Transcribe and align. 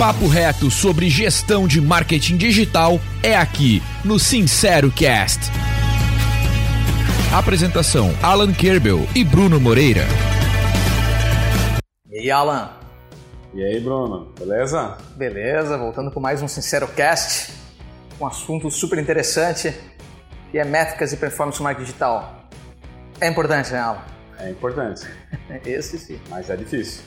papo 0.00 0.26
reto 0.26 0.70
sobre 0.70 1.10
gestão 1.10 1.68
de 1.68 1.78
marketing 1.78 2.38
digital 2.38 2.98
é 3.22 3.36
aqui 3.36 3.82
no 4.02 4.18
Sincero 4.18 4.90
Cast. 4.90 5.40
Apresentação: 7.30 8.10
Alan 8.22 8.50
Kerbel 8.50 9.06
e 9.14 9.22
Bruno 9.22 9.60
Moreira. 9.60 10.04
E 12.08 12.16
aí, 12.16 12.30
Alan? 12.30 12.70
E 13.52 13.62
aí, 13.62 13.78
Bruno? 13.78 14.32
Beleza? 14.38 14.96
Beleza, 15.16 15.76
voltando 15.76 16.10
com 16.10 16.18
mais 16.18 16.40
um 16.40 16.48
Sincero 16.48 16.88
Cast, 16.88 17.52
um 18.18 18.26
assunto 18.26 18.70
super 18.70 18.98
interessante 18.98 19.74
que 20.50 20.58
é 20.58 20.64
métricas 20.64 21.12
e 21.12 21.18
performance 21.18 21.58
no 21.58 21.64
marketing 21.64 21.84
digital. 21.84 22.48
É 23.20 23.28
importante, 23.28 23.70
né, 23.70 23.80
Alan? 23.80 24.02
É 24.38 24.48
importante. 24.48 25.06
Esse 25.66 25.98
sim. 25.98 26.18
Mas 26.30 26.48
é 26.48 26.56
difícil. 26.56 27.02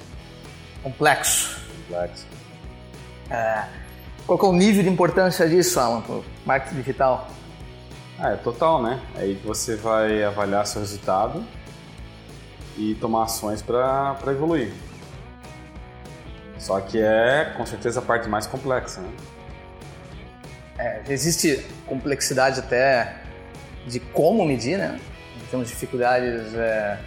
Complexo. 0.83 1.59
Complexo. 1.87 2.42
É, 3.29 3.63
qual 4.25 4.39
é 4.39 4.45
o 4.45 4.53
nível 4.53 4.83
de 4.83 4.89
importância 4.89 5.47
disso, 5.47 5.79
Alan, 5.79 6.01
para 6.01 6.15
o 6.15 6.25
marketing 6.45 6.75
digital? 6.77 7.27
Ah, 8.19 8.31
é 8.31 8.35
total, 8.35 8.81
né? 8.81 9.01
Aí 9.15 9.33
você 9.43 9.75
vai 9.75 10.23
avaliar 10.23 10.65
seu 10.65 10.81
resultado 10.81 11.43
e 12.77 12.95
tomar 12.95 13.23
ações 13.23 13.61
para 13.61 14.17
evoluir. 14.27 14.71
Só 16.57 16.79
que 16.79 17.01
é, 17.01 17.53
com 17.57 17.65
certeza, 17.65 17.99
a 17.99 18.03
parte 18.03 18.29
mais 18.29 18.47
complexa, 18.47 19.01
né? 19.01 19.09
É, 20.77 21.01
existe 21.09 21.65
complexidade 21.85 22.59
até 22.59 23.17
de 23.85 23.99
como 23.99 24.45
medir, 24.45 24.77
né? 24.77 24.99
Temos 25.51 25.67
dificuldades 25.67 26.53
é, 26.55 26.97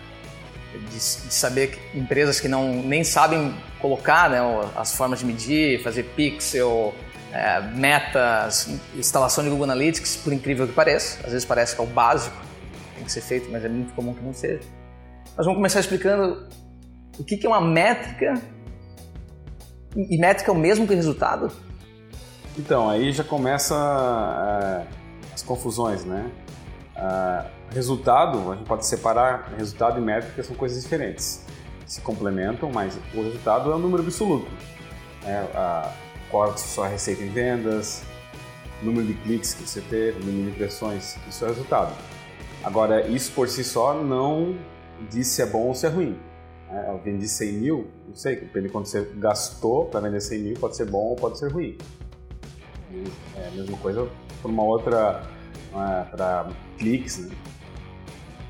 de, 0.73 0.89
de, 0.89 1.01
saber 1.01 1.69
que 1.69 1.99
empresas 1.99 2.41
que 2.41 2.49
não 2.49 2.83
nem 2.83 3.05
sabem 3.05 3.55
colocar 3.81 4.31
né, 4.31 4.39
as 4.75 4.95
formas 4.95 5.21
de 5.21 5.27
medir, 5.27 5.83
fazer 5.83 6.03
pixel, 6.17 6.95
é, 7.33 7.61
metas, 7.61 8.69
instalação 8.95 9.45
de 9.45 9.51
Google 9.51 9.65
Analytics, 9.65 10.17
por 10.17 10.33
incrível 10.33 10.67
que 10.67 10.73
pareça. 10.73 11.19
Às 11.25 11.33
vezes 11.33 11.45
parece 11.45 11.75
que 11.75 11.81
é 11.81 11.85
o 11.85 11.87
básico, 11.87 12.37
tem 12.95 13.05
que 13.05 13.13
ser 13.13 13.21
feito, 13.21 13.51
mas 13.51 13.65
é 13.65 13.69
muito 13.69 13.93
comum 13.95 14.15
que 14.15 14.23
não 14.23 14.33
seja. 14.33 14.63
Mas 15.37 15.45
vamos 15.45 15.57
começar 15.57 15.81
explicando 15.81 16.49
o 17.19 17.25
que 17.25 17.45
é 17.45 17.49
uma 17.49 17.61
métrica. 17.61 18.35
E 19.95 20.19
métrica 20.19 20.51
é 20.51 20.55
o 20.55 20.59
mesmo 20.59 20.87
que 20.87 20.95
resultado? 20.95 21.51
Então, 22.59 22.89
aí 22.89 23.13
já 23.13 23.25
começa 23.25 23.75
é, 23.75 25.35
as 25.35 25.43
confusões, 25.43 26.05
né? 26.05 26.31
Uh, 26.97 27.47
resultado, 27.71 28.51
a 28.51 28.57
gente 28.57 28.67
pode 28.67 28.87
separar 28.87 29.53
resultado 29.57 29.99
e 29.99 30.01
métrica, 30.01 30.43
são 30.43 30.57
coisas 30.57 30.83
diferentes. 30.83 31.45
Se 31.87 32.01
complementam, 32.01 32.71
mas 32.73 32.99
o 33.15 33.23
resultado 33.23 33.71
é 33.71 33.77
um 33.77 33.79
número 33.79 34.03
absoluto. 34.03 34.51
Né? 35.23 35.43
Uh, 35.43 35.93
qual 36.31 36.49
é 36.49 36.51
a 36.51 36.57
sua 36.57 36.89
receita 36.89 37.23
em 37.23 37.31
vendas, 37.31 38.03
número 38.83 39.07
de 39.07 39.15
cliques 39.15 39.55
que 39.55 39.63
você 39.63 39.81
teve, 39.81 40.19
número 40.25 40.51
de 40.51 40.57
impressões, 40.57 41.17
isso 41.29 41.45
é 41.45 41.49
o 41.49 41.51
resultado. 41.51 41.95
Agora, 42.65 43.07
isso 43.07 43.31
por 43.33 43.49
si 43.49 43.63
só 43.63 43.95
não 43.95 44.57
diz 45.11 45.29
se 45.29 45.43
é 45.43 45.47
bom 45.47 45.69
ou 45.69 45.75
se 45.75 45.87
é 45.87 45.89
ruim. 45.89 46.19
Né? 46.69 46.87
Eu 46.89 46.99
vendi 46.99 47.29
100 47.29 47.53
mil, 47.53 47.87
não 48.09 48.15
sei, 48.15 48.37
depende 48.37 48.67
de 48.67 48.73
quanto 48.73 48.89
você 48.89 49.09
gastou 49.17 49.85
para 49.87 50.01
vender 50.01 50.21
100 50.21 50.39
mil, 50.41 50.55
pode 50.55 50.77
ser 50.77 50.87
bom 50.87 51.11
ou 51.11 51.17
pode 51.17 51.39
ser 51.39 51.53
ruim. 51.53 51.77
É 53.37 53.49
a 53.49 53.51
mesma 53.51 53.77
coisa 53.79 54.09
por 54.41 54.51
uma 54.51 54.63
outra 54.63 55.23
é, 55.83 56.05
para 56.05 56.49
cliques. 56.79 57.19
Né? 57.19 57.35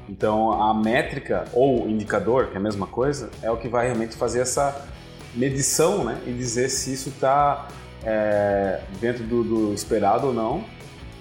Então 0.09 0.53
a 0.63 0.73
métrica 0.75 1.45
ou 1.53 1.89
indicador, 1.89 2.49
que 2.49 2.55
é 2.55 2.59
a 2.59 2.63
mesma 2.63 2.87
coisa, 2.87 3.31
é 3.43 3.51
o 3.51 3.57
que 3.57 3.69
vai 3.69 3.87
realmente 3.87 4.17
fazer 4.17 4.41
essa 4.41 4.87
medição 5.35 6.05
né? 6.05 6.21
e 6.27 6.33
dizer 6.33 6.69
se 6.69 6.93
isso 6.93 7.09
está 7.09 7.69
é, 8.05 8.81
dentro 9.01 9.25
do, 9.25 9.43
do, 9.43 9.75
esperado 9.75 10.29
ou 10.29 10.33
não 10.33 10.65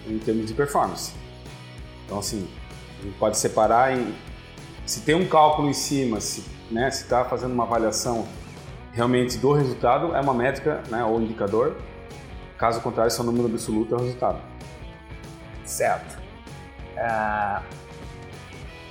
em 0.08 0.17
termos 0.20 0.45
de 0.45 0.53
performance. 0.53 1.14
Então 2.06 2.19
assim, 2.19 2.47
a 3.00 3.03
gente 3.03 3.18
pode 3.18 3.38
separar 3.38 3.97
em 3.97 4.13
se 4.85 5.01
tem 5.01 5.16
um 5.16 5.28
cálculo 5.28 5.68
em 5.68 5.74
cima, 5.74 6.22
se 6.22 6.46
né, 6.69 6.90
está 6.90 7.25
fazendo 7.25 7.53
uma 7.53 7.63
avaliação 7.63 8.28
realmente 8.91 9.38
do 9.38 9.51
resultado, 9.51 10.16
é 10.16 10.22
uma 10.22 10.34
métrica 10.34 10.84
né, 10.90 11.03
ou 11.03 11.19
indicador. 11.19 11.75
Caso 12.57 12.80
contrário, 12.81 13.12
se 13.12 13.19
é 13.19 13.24
número 13.24 13.47
absoluto, 13.47 13.96
é 13.96 13.97
o 13.97 14.01
resultado. 14.01 14.40
Certo. 15.66 16.18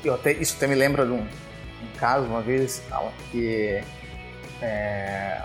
Eu 0.04 0.14
até, 0.14 0.32
isso 0.32 0.56
até 0.56 0.66
me 0.66 0.74
lembra 0.74 1.06
de 1.06 1.12
um, 1.12 1.20
um 1.20 1.98
caso, 1.98 2.26
uma 2.26 2.42
vez, 2.42 2.82
que 3.30 3.82
é, 4.60 5.42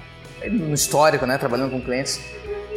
no 0.50 0.74
histórico, 0.74 1.26
né, 1.26 1.38
trabalhando 1.38 1.72
com 1.72 1.82
clientes, 1.82 2.20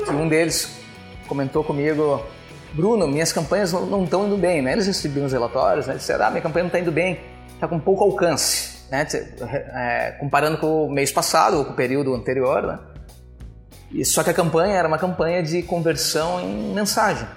que 0.05 0.11
um 0.11 0.29
deles 0.29 0.81
comentou 1.27 1.65
comigo, 1.65 2.25
Bruno, 2.73 3.07
minhas 3.07 3.33
campanhas 3.33 3.73
não 3.73 4.05
estão 4.05 4.27
indo 4.27 4.37
bem, 4.37 4.63
né? 4.63 4.73
Eles 4.73 4.87
recebiam 4.87 5.27
os 5.27 5.33
relatórios, 5.33 5.87
né? 5.87 5.95
Disseram, 5.95 6.27
ah, 6.27 6.31
minha 6.31 6.43
campanha 6.43 6.65
não 6.65 6.69
está 6.69 6.79
indo 6.79 6.91
bem, 6.91 7.21
está 7.55 7.69
com 7.69 7.79
pouco 7.79 8.03
alcance, 8.03 8.87
né? 8.91 9.07
É, 9.75 10.13
comparando 10.19 10.59
com 10.59 10.87
o 10.87 10.91
mês 10.91 11.13
passado 11.13 11.59
ou 11.59 11.65
com 11.65 11.73
o 11.73 11.77
período 11.77 12.15
anterior, 12.15 12.63
né? 12.63 12.79
E, 13.91 14.05
só 14.07 14.23
que 14.23 14.31
a 14.31 14.35
campanha 14.35 14.75
era 14.75 14.89
uma 14.89 14.97
campanha 14.97 15.43
de 15.43 15.63
conversão 15.63 16.41
em 16.41 16.73
mensagem. 16.75 17.29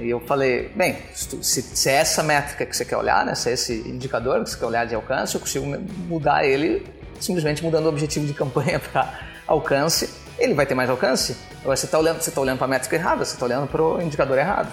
E 0.00 0.10
eu 0.10 0.20
falei, 0.20 0.70
bem, 0.74 0.96
se, 1.12 1.62
se, 1.62 1.88
é 1.88 1.94
essa 1.94 2.22
métrica 2.22 2.64
que 2.64 2.76
você 2.76 2.84
quer 2.84 2.96
olhar, 2.96 3.26
né, 3.26 3.34
se 3.34 3.50
é 3.50 3.52
esse 3.52 3.72
indicador 3.88 4.44
que 4.44 4.50
você 4.50 4.58
quer 4.58 4.66
olhar 4.66 4.86
de 4.86 4.94
alcance, 4.94 5.34
eu 5.34 5.40
consigo 5.40 5.66
mudar 6.06 6.44
ele 6.44 6.86
simplesmente 7.20 7.62
mudando 7.62 7.86
o 7.86 7.88
objetivo 7.88 8.26
de 8.26 8.32
campanha 8.32 8.78
para 8.92 9.18
alcance, 9.46 10.08
ele 10.38 10.54
vai 10.54 10.66
ter 10.66 10.74
mais 10.74 10.88
alcance. 10.88 11.36
Agora 11.60 11.76
você 11.76 11.86
está 11.86 11.98
olhando, 11.98 12.20
você 12.20 12.30
tá 12.30 12.40
olhando 12.40 12.58
para 12.58 12.66
a 12.66 12.70
métrica 12.70 12.96
errada, 12.96 13.24
você 13.24 13.34
está 13.34 13.44
olhando 13.44 13.66
para 13.66 13.82
o 13.82 14.00
indicador 14.00 14.38
errado. 14.38 14.72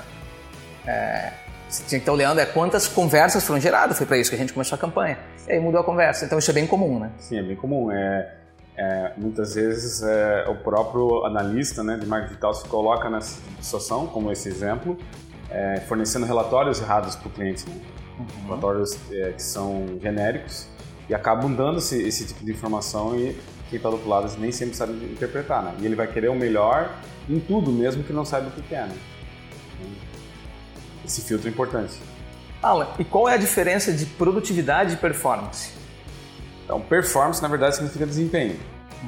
É, 0.86 1.32
você 1.68 1.84
tinha 1.84 2.00
que 2.00 2.04
estar 2.04 2.12
tá 2.12 2.14
olhando 2.14 2.40
é 2.40 2.46
quantas 2.46 2.88
conversas 2.88 3.44
foram 3.44 3.60
geradas, 3.60 3.98
foi 3.98 4.06
para 4.06 4.18
isso 4.18 4.30
que 4.30 4.36
a 4.36 4.40
gente 4.40 4.54
começou 4.54 4.76
a 4.76 4.80
campanha. 4.80 5.18
E 5.48 5.54
aí 5.54 5.60
mudou 5.60 5.82
a 5.82 5.84
conversa. 5.84 6.26
Então 6.26 6.38
isso 6.38 6.52
é 6.52 6.54
bem 6.54 6.68
comum, 6.68 7.00
né? 7.00 7.12
Sim, 7.18 7.40
é 7.40 7.44
bem 7.44 7.56
comum. 7.56 7.92
É, 7.92 8.32
é, 8.78 9.14
muitas 9.18 9.56
vezes 9.56 10.04
é, 10.04 10.46
o 10.50 10.56
próprio 10.56 11.26
analista 11.26 11.84
né, 11.84 11.98
de 11.98 12.06
marketing 12.06 12.34
digital 12.34 12.54
se 12.54 12.68
coloca 12.68 13.10
nessa 13.10 13.40
situação, 13.62 14.08
como 14.08 14.32
esse 14.32 14.50
exemplo, 14.50 14.98
é, 15.50 15.80
fornecendo 15.88 16.26
relatórios 16.26 16.82
errados 16.82 17.16
para 17.16 17.28
o 17.28 17.32
cliente, 17.32 17.70
né? 17.70 17.76
uhum. 18.20 18.26
relatórios 18.48 18.98
é, 19.12 19.32
que 19.32 19.42
são 19.42 19.86
genéricos 20.02 20.68
e 21.10 21.14
acabam 21.14 21.54
dando 21.54 21.78
esse, 21.78 22.02
esse 22.02 22.26
tipo 22.26 22.44
de 22.44 22.52
informação 22.52 23.16
e 23.18 23.38
quem 23.70 23.78
está 23.78 23.90
do 23.90 23.96
outro 23.96 24.10
lado 24.10 24.32
nem 24.40 24.52
sempre 24.52 24.76
sabe 24.76 24.94
interpretar, 25.06 25.64
né? 25.64 25.76
E 25.80 25.86
ele 25.86 25.96
vai 25.96 26.08
querer 26.08 26.30
o 26.30 26.36
melhor 26.36 26.96
em 27.28 27.40
tudo, 27.40 27.72
mesmo 27.72 28.04
que 28.04 28.14
não 28.14 28.24
saiba 28.24 28.48
o 28.48 28.52
que 28.52 28.76
é, 28.76 28.82
né? 28.82 28.98
Esse 31.04 31.22
filtro 31.22 31.48
é 31.48 31.52
importante. 31.52 31.94
Alan, 32.62 32.88
e 32.98 33.04
qual 33.04 33.30
é 33.30 33.36
a 33.36 33.38
diferença 33.38 33.92
de 33.92 34.06
produtividade 34.06 34.96
e 34.96 34.98
performance? 34.98 35.72
Então, 36.66 36.82
performance 36.82 37.42
na 37.42 37.48
verdade 37.48 37.76
significa 37.76 38.06
desempenho, 38.06 38.60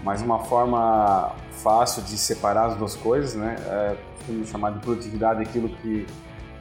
mas 0.04 0.22
uma 0.22 0.46
forma 0.46 1.36
fácil 1.64 2.04
de 2.04 2.16
separar 2.18 2.68
as 2.68 2.76
duas 2.78 2.96
coisas, 2.96 3.34
né? 3.34 3.56
É, 3.68 3.98
chamar 4.46 4.72
de 4.72 4.80
produtividade 4.80 5.42
aquilo 5.42 5.70
que 5.70 6.06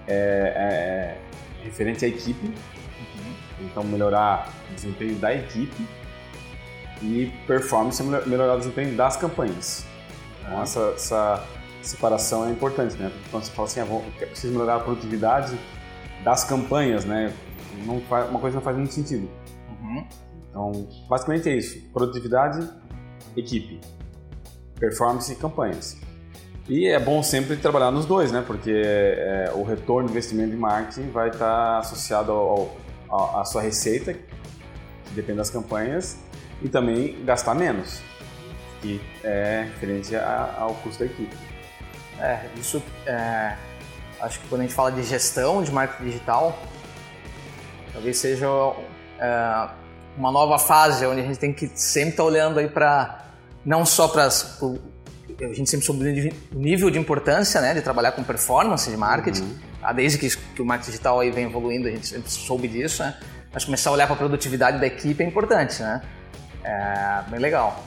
é, 0.08 0.14
é, 0.56 1.62
é 1.62 1.64
referente 1.64 2.04
à 2.04 2.08
equipe, 2.08 2.54
então 3.60 3.84
melhorar 3.84 4.48
o 4.70 4.74
desempenho 4.74 5.16
da 5.16 5.34
equipe 5.34 5.86
e 7.02 7.32
performance 7.46 8.02
é 8.02 8.26
melhorar 8.26 8.54
o 8.54 8.58
desempenho 8.58 8.96
das 8.96 9.16
campanhas. 9.16 9.84
Então, 10.40 10.62
essa, 10.62 10.92
essa 10.94 11.44
separação 11.82 12.46
é 12.46 12.50
importante, 12.50 12.96
né? 12.96 13.12
Quando 13.30 13.44
você 13.44 13.52
fala 13.52 13.68
assim, 13.68 13.80
ah, 13.80 14.26
preciso 14.26 14.52
melhorar 14.52 14.76
a 14.76 14.80
produtividade 14.80 15.58
das 16.24 16.44
campanhas, 16.44 17.04
né? 17.04 17.32
Faz, 18.08 18.30
uma 18.30 18.38
coisa 18.38 18.56
não 18.56 18.62
faz 18.62 18.76
muito 18.76 18.94
sentido. 18.94 19.28
Uhum. 19.82 20.06
Então, 20.56 20.88
basicamente 21.06 21.50
é 21.50 21.54
isso: 21.54 21.78
produtividade, 21.92 22.66
equipe, 23.36 23.78
performance 24.80 25.30
e 25.30 25.36
campanhas. 25.36 26.00
E 26.66 26.86
é 26.86 26.98
bom 26.98 27.22
sempre 27.22 27.56
trabalhar 27.56 27.90
nos 27.90 28.06
dois, 28.06 28.32
né? 28.32 28.42
Porque 28.44 28.72
é, 28.74 29.52
o 29.54 29.62
retorno 29.62 30.08
do 30.08 30.12
investimento 30.12 30.54
em 30.54 30.58
marketing 30.58 31.10
vai 31.10 31.28
estar 31.28 31.78
associado 31.78 32.32
ao, 32.32 32.74
à 33.38 33.44
sua 33.44 33.60
receita, 33.60 34.14
que 34.14 35.14
depende 35.14 35.36
das 35.36 35.50
campanhas, 35.50 36.18
e 36.62 36.70
também 36.70 37.22
gastar 37.24 37.54
menos, 37.54 38.00
que 38.80 38.98
é 39.22 39.68
referente 39.74 40.16
ao 40.16 40.74
custo 40.76 41.00
da 41.00 41.04
equipe. 41.04 41.36
É, 42.18 42.46
isso 42.56 42.82
é, 43.04 43.56
acho 44.22 44.40
que 44.40 44.48
quando 44.48 44.62
a 44.62 44.64
gente 44.64 44.74
fala 44.74 44.90
de 44.90 45.02
gestão 45.02 45.62
de 45.62 45.70
marketing 45.70 46.04
digital, 46.04 46.58
talvez 47.92 48.16
seja 48.16 48.46
é, 49.20 49.85
uma 50.16 50.32
nova 50.32 50.58
fase 50.58 51.06
onde 51.06 51.20
a 51.20 51.24
gente 51.24 51.38
tem 51.38 51.52
que 51.52 51.70
sempre 51.74 52.10
estar 52.10 52.22
tá 52.22 52.28
olhando 52.28 52.58
aí 52.58 52.68
para 52.68 53.24
não 53.64 53.84
só 53.84 54.08
para 54.08 54.26
a 54.26 55.52
gente 55.52 55.68
sempre 55.68 55.84
soube 55.84 56.32
o 56.54 56.58
nível 56.58 56.90
de 56.90 56.98
importância 56.98 57.60
né, 57.60 57.74
de 57.74 57.82
trabalhar 57.82 58.12
com 58.12 58.22
performance 58.22 58.88
de 58.88 58.96
marketing, 58.96 59.42
uhum. 59.42 59.58
ah, 59.82 59.92
desde 59.92 60.18
que, 60.18 60.34
que, 60.54 60.62
o 60.62 60.64
marketing 60.64 60.92
digital 60.92 61.20
aí 61.20 61.30
vem 61.30 61.44
evoluindo, 61.44 61.88
a 61.88 61.90
gente 61.90 62.06
sempre 62.06 62.30
soube 62.30 62.68
disso, 62.68 63.02
né? 63.02 63.16
mas 63.52 63.64
começar 63.64 63.90
a 63.90 63.92
olhar 63.92 64.06
para 64.06 64.14
a 64.14 64.18
produtividade 64.18 64.78
da 64.78 64.86
equipe 64.86 65.22
é 65.22 65.26
importante, 65.26 65.82
né? 65.82 66.02
É 66.62 67.22
bem 67.30 67.40
legal. 67.40 67.82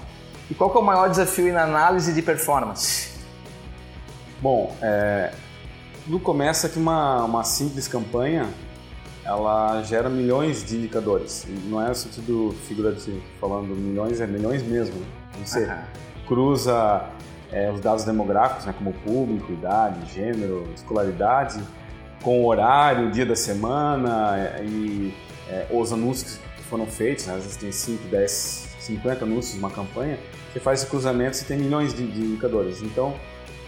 E 0.49 0.53
qual 0.53 0.69
que 0.71 0.77
é 0.77 0.79
o 0.79 0.83
maior 0.83 1.09
desafio 1.09 1.53
na 1.53 1.63
análise 1.63 2.11
de 2.13 2.21
performance? 2.21 3.11
Bom, 4.41 4.75
é, 4.81 5.31
tudo 6.05 6.19
começa 6.19 6.69
que 6.69 6.79
uma, 6.79 7.23
uma 7.23 7.43
simples 7.43 7.87
campanha 7.87 8.47
ela 9.29 9.83
gera 9.83 10.09
milhões 10.09 10.65
de 10.65 10.75
indicadores. 10.75 11.45
Não 11.65 11.79
é 11.79 11.93
sentido 11.93 12.55
figurativo, 12.67 13.21
falando 13.39 13.75
milhões, 13.75 14.19
é 14.19 14.25
milhões 14.25 14.63
mesmo. 14.63 14.95
Você 15.45 15.65
uhum. 15.65 15.77
cruza 16.27 17.05
é, 17.51 17.71
os 17.71 17.79
dados 17.79 18.03
demográficos, 18.03 18.65
né, 18.65 18.73
como 18.75 18.91
público, 18.91 19.53
idade, 19.53 20.11
gênero, 20.11 20.67
escolaridade, 20.73 21.61
com 22.23 22.41
o 22.41 22.47
horário, 22.47 23.11
dia 23.11 23.25
da 23.25 23.35
semana 23.35 24.35
é, 24.35 24.63
e 24.63 25.13
é, 25.47 25.67
os 25.69 25.93
anúncios 25.93 26.39
que 26.57 26.63
foram 26.63 26.87
feitos, 26.87 27.27
né, 27.27 27.35
às 27.35 27.43
vezes 27.43 27.57
tem 27.57 27.71
5, 27.71 28.07
10, 28.07 28.77
50 28.79 29.25
anúncios 29.25 29.55
numa 29.55 29.69
campanha, 29.69 30.17
você 30.51 30.59
faz 30.59 30.81
esse 30.81 30.89
cruzamento 30.89 31.37
e 31.39 31.43
tem 31.43 31.59
milhões 31.59 31.93
de, 31.93 32.05
de, 32.07 32.21
indicadores. 32.21 32.81
Então, 32.81 33.13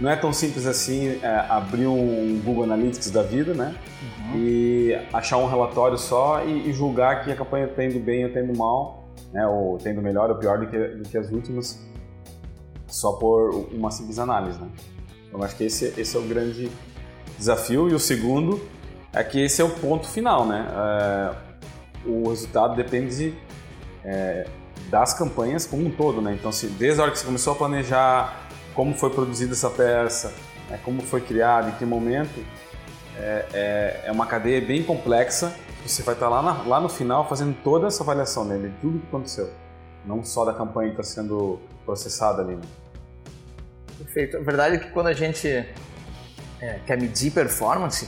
não 0.02 0.10
é 0.10 0.16
tão 0.16 0.34
simples 0.34 0.66
assim 0.66 1.20
é, 1.22 1.46
abrir 1.48 1.86
um 1.86 2.42
Google 2.44 2.64
Analytics 2.64 3.12
da 3.12 3.22
vida, 3.22 3.54
né? 3.54 3.76
Uhum. 4.02 4.40
E 4.40 4.96
achar 5.14 5.38
um 5.38 5.48
relatório 5.48 5.96
só 5.96 6.44
e, 6.44 6.70
e, 6.70 6.74
julgar 6.74 7.24
que 7.24 7.32
a 7.32 7.36
campanha 7.36 7.68
está 7.68 7.86
indo 7.86 8.00
bem 8.00 8.24
ou 8.24 8.30
está 8.30 8.42
indo 8.42 8.58
mal, 8.58 9.06
né? 9.32 9.46
Ou 9.46 9.78
está 9.78 9.92
indo 9.92 10.02
melhor 10.02 10.32
ou 10.32 10.38
pior 10.38 10.58
do 10.58 10.68
que, 10.68 10.78
do 10.78 11.08
que 11.08 11.16
as 11.16 11.30
últimas, 11.32 11.80
só 12.88 13.14
por 13.14 13.52
uma 13.72 13.92
simples 13.92 14.18
análise, 14.18 14.60
né? 14.60 14.70
Então, 15.28 15.44
acho 15.44 15.56
que 15.56 15.66
esse, 15.66 15.94
esse 15.96 16.18
é 16.18 16.20
o 16.20 16.24
grande 16.24 16.72
desafio. 17.38 17.88
E 17.88 17.94
o 17.94 18.00
segundo 18.00 18.60
é 19.14 19.24
que 19.24 19.40
esse 19.40 19.62
é 19.62 19.66
o 19.66 19.70
ponto 19.70 20.08
final, 20.08 20.48
né? 20.48 20.68
É, 20.68 21.36
o 22.10 22.28
resultado 22.28 22.76
depende 22.76 23.16
de, 23.16 23.34
é, 24.04 24.48
das 24.90 25.14
campanhas 25.14 25.68
como 25.68 25.86
um 25.86 25.92
todo, 25.92 26.22
né? 26.22 26.34
Então, 26.34 26.52
se 26.52 26.66
desde 26.66 27.00
a 27.00 27.04
hora 27.04 27.12
que 27.12 27.20
você 27.20 27.26
começou 27.26 27.54
a 27.54 27.56
planejar 27.56 28.41
como 28.74 28.94
foi 28.96 29.10
produzida 29.10 29.54
essa 29.54 29.70
peça, 29.70 30.34
né, 30.70 30.80
como 30.84 31.02
foi 31.02 31.22
criada, 31.22 31.70
em 31.70 31.72
que 31.74 31.86
momento, 31.86 32.44
é, 33.18 33.46
é, 33.54 34.02
é, 34.06 34.12
uma 34.12 34.26
cadeia 34.26 34.62
bem 34.62 34.84
complexa. 34.84 35.54
Você 35.86 36.04
vai 36.04 36.14
estar 36.14 36.30
lá, 36.30 36.42
na, 36.42 36.64
lá 36.64 36.80
no 36.80 36.90
final 36.90 37.28
fazendo 37.28 37.56
toda 37.64 37.88
essa 37.88 38.04
avaliação 38.04 38.48
dele, 38.48 38.70
de 38.70 38.76
tudo 38.78 39.00
que 39.00 39.08
aconteceu, 39.08 39.52
não 40.06 40.24
só 40.24 40.46
da 40.46 40.54
campanha 40.54 40.94
que 40.94 41.02
está 41.02 41.22
sendo 41.22 41.60
processada 41.86 42.42
ali. 42.42 42.56
Né? 42.56 42.62
Perfeito. 43.98 44.38
A 44.38 44.42
verdade 44.42 44.76
é 44.76 44.80
que 44.80 44.90
quando 44.92 45.08
a 45.08 45.14
gente 45.14 45.48
é, 45.48 46.80
quer 46.86 47.00
medir 47.00 47.32
performance, 47.32 48.08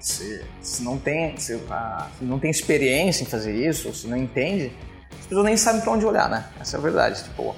se, 0.00 0.44
se 0.60 0.82
não 0.82 0.98
tem 0.98 1.36
se, 1.36 1.60
a, 1.70 2.08
se, 2.18 2.24
não 2.24 2.38
tem 2.38 2.50
experiência 2.50 3.22
em 3.22 3.26
fazer 3.26 3.54
isso, 3.54 3.88
ou 3.88 3.94
se 3.94 4.06
não 4.06 4.16
entende, 4.16 4.72
as 5.18 5.26
pessoas 5.26 5.44
nem 5.44 5.56
sabem 5.56 5.80
para 5.80 5.92
onde 5.92 6.04
olhar, 6.04 6.28
né? 6.28 6.48
Essa 6.60 6.76
é 6.76 6.78
a 6.78 6.82
verdade. 6.82 7.22
Tipo, 7.22 7.54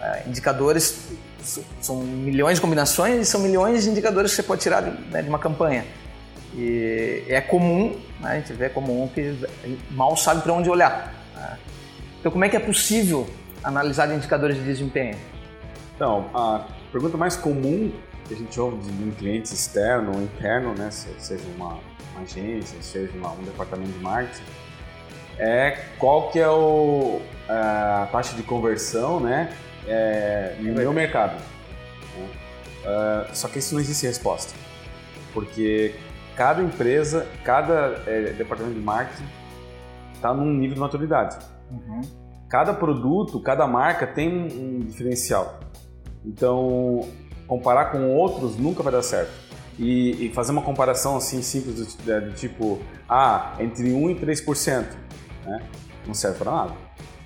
é, 0.00 0.24
indicadores 0.26 1.08
são 1.80 2.00
milhões 2.00 2.56
de 2.56 2.60
combinações 2.60 3.20
e 3.20 3.24
são 3.24 3.40
milhões 3.40 3.84
de 3.84 3.90
indicadores 3.90 4.30
que 4.30 4.36
você 4.36 4.42
pode 4.42 4.62
tirar 4.62 4.82
né, 4.82 5.22
de 5.22 5.28
uma 5.28 5.38
campanha. 5.38 5.84
E 6.54 7.24
é 7.28 7.40
comum, 7.40 7.96
né, 8.20 8.30
a 8.30 8.34
gente 8.36 8.52
vê 8.52 8.68
comum 8.68 9.08
que 9.08 9.36
mal 9.90 10.16
sabe 10.16 10.42
para 10.42 10.52
onde 10.52 10.68
olhar. 10.68 11.12
Né? 11.34 11.58
Então, 12.20 12.30
como 12.30 12.44
é 12.44 12.48
que 12.48 12.56
é 12.56 12.60
possível 12.60 13.28
analisar 13.64 14.12
indicadores 14.12 14.56
de 14.56 14.62
desempenho? 14.62 15.16
Então, 15.94 16.26
a 16.34 16.66
pergunta 16.90 17.16
mais 17.16 17.36
comum 17.36 17.92
que 18.26 18.34
a 18.34 18.36
gente 18.36 18.58
ouve 18.60 18.78
de 18.78 19.04
um 19.04 19.10
cliente 19.10 19.52
externo 19.52 20.12
ou 20.14 20.22
interno, 20.22 20.74
né, 20.74 20.90
seja 20.90 21.44
uma, 21.56 21.78
uma 22.12 22.22
agência, 22.22 22.80
seja 22.80 23.12
uma, 23.16 23.32
um 23.32 23.42
departamento 23.42 23.90
de 23.90 23.98
marketing, 23.98 24.42
é 25.38 25.86
qual 25.98 26.30
que 26.30 26.38
é 26.38 26.48
o, 26.48 27.20
a 27.48 28.08
taxa 28.12 28.36
de 28.36 28.42
conversão, 28.42 29.18
né, 29.20 29.52
é, 29.86 30.56
no 30.60 30.74
meu 30.74 30.92
mercado. 30.92 31.40
Uh, 32.82 33.34
só 33.34 33.46
que 33.46 33.60
isso 33.60 33.74
não 33.74 33.80
existe 33.80 34.06
resposta, 34.06 34.52
porque 35.32 35.94
cada 36.36 36.60
empresa, 36.60 37.28
cada 37.44 38.02
é, 38.06 38.32
departamento 38.32 38.74
de 38.74 38.80
marketing 38.80 39.28
está 40.14 40.34
num 40.34 40.52
nível 40.52 40.74
de 40.74 40.80
maturidade. 40.80 41.38
Uhum. 41.70 42.00
Cada 42.48 42.74
produto, 42.74 43.40
cada 43.40 43.66
marca 43.66 44.06
tem 44.06 44.28
um 44.28 44.80
diferencial. 44.80 45.60
Então, 46.24 47.08
comparar 47.46 47.86
com 47.86 48.14
outros 48.14 48.56
nunca 48.56 48.82
vai 48.82 48.92
dar 48.92 49.02
certo. 49.02 49.32
E, 49.78 50.26
e 50.26 50.32
fazer 50.32 50.52
uma 50.52 50.62
comparação 50.62 51.16
assim 51.16 51.40
simples 51.40 51.76
do, 51.76 52.04
do, 52.04 52.30
do, 52.30 52.32
tipo, 52.34 52.78
ah, 53.08 53.54
entre 53.58 53.92
1 53.92 54.10
e 54.10 54.14
3%, 54.16 54.86
né? 55.46 55.62
não 56.06 56.14
serve 56.14 56.38
para 56.38 56.50
nada. 56.50 56.72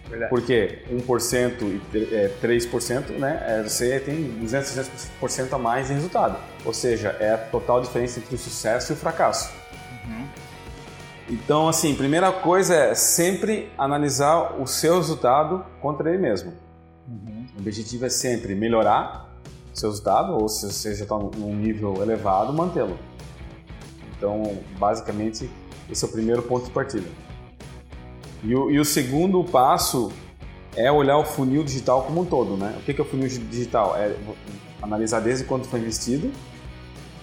Verdade. 0.08 0.30
Porque 0.30 0.82
1% 0.90 1.80
e 1.94 2.14
é, 2.14 2.30
3%, 2.40 3.10
né, 3.18 3.44
é, 3.46 3.62
você 3.62 3.98
tem 4.00 4.22
200, 4.22 4.90
300% 5.20 5.52
a 5.52 5.58
mais 5.58 5.90
em 5.90 5.94
resultado. 5.94 6.38
Ou 6.64 6.72
seja, 6.72 7.16
é 7.18 7.32
a 7.32 7.38
total 7.38 7.80
diferença 7.80 8.20
entre 8.20 8.34
o 8.34 8.38
sucesso 8.38 8.92
e 8.92 8.94
o 8.94 8.96
fracasso. 8.96 9.52
Uhum. 10.06 10.26
Então, 11.30 11.68
assim, 11.68 11.94
primeira 11.94 12.30
coisa 12.32 12.74
é 12.74 12.94
sempre 12.94 13.68
analisar 13.76 14.60
o 14.60 14.66
seu 14.66 14.96
resultado 14.96 15.64
contra 15.80 16.08
ele 16.08 16.18
mesmo. 16.18 16.52
Uhum. 17.08 17.46
O 17.56 17.60
objetivo 17.60 18.06
é 18.06 18.10
sempre 18.10 18.54
melhorar 18.54 19.28
o 19.74 19.78
seu 19.78 19.90
resultado, 19.90 20.34
ou 20.34 20.48
se 20.48 20.72
você 20.72 20.94
já 20.94 21.02
está 21.02 21.18
num 21.18 21.54
nível 21.54 22.00
elevado, 22.00 22.52
mantê-lo. 22.52 22.96
Então, 24.16 24.56
basicamente, 24.78 25.50
esse 25.90 26.04
é 26.04 26.08
o 26.08 26.10
primeiro 26.10 26.42
ponto 26.42 26.66
de 26.66 26.70
partida. 26.70 27.25
E 28.46 28.54
o, 28.54 28.70
e 28.70 28.78
o 28.78 28.84
segundo 28.84 29.42
passo 29.42 30.12
é 30.76 30.90
olhar 30.90 31.18
o 31.18 31.24
funil 31.24 31.64
digital 31.64 32.04
como 32.04 32.20
um 32.20 32.24
todo, 32.24 32.56
né? 32.56 32.76
O 32.78 32.82
que 32.82 32.98
é 32.98 33.02
o 33.02 33.04
funil 33.04 33.26
digital? 33.28 33.96
É 33.96 34.14
analisar 34.80 35.20
desde 35.20 35.44
quando 35.44 35.64
foi 35.64 35.80
investido 35.80 36.30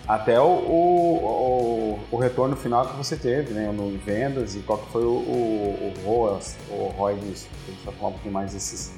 até 0.06 0.38
o, 0.38 0.50
o, 0.50 2.00
o, 2.12 2.18
retorno 2.18 2.58
final 2.58 2.86
que 2.86 2.98
você 2.98 3.16
teve, 3.16 3.54
né? 3.54 3.72
No 3.72 3.98
vendas 4.00 4.54
e 4.54 4.60
qual 4.60 4.80
que 4.80 4.92
foi 4.92 5.06
o, 5.06 5.12
o, 5.14 5.94
o 5.96 6.06
ROAS, 6.06 6.58
o 6.70 6.88
ROI 6.90 7.16
disso. 7.16 7.48
A 7.68 7.72
gente 7.72 7.86
vai 7.86 7.96
falar 7.96 8.10
um 8.10 8.14
pouquinho 8.14 8.34
mais 8.34 8.52
desses 8.52 8.92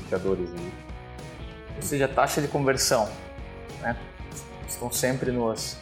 indicadores, 0.00 0.48
né? 0.48 0.72
Ou 1.76 1.82
seja, 1.82 2.06
a 2.06 2.08
taxa 2.08 2.40
de 2.40 2.48
conversão, 2.48 3.06
né? 3.82 3.94
Estão 4.66 4.90
sempre 4.90 5.30
nos 5.30 5.76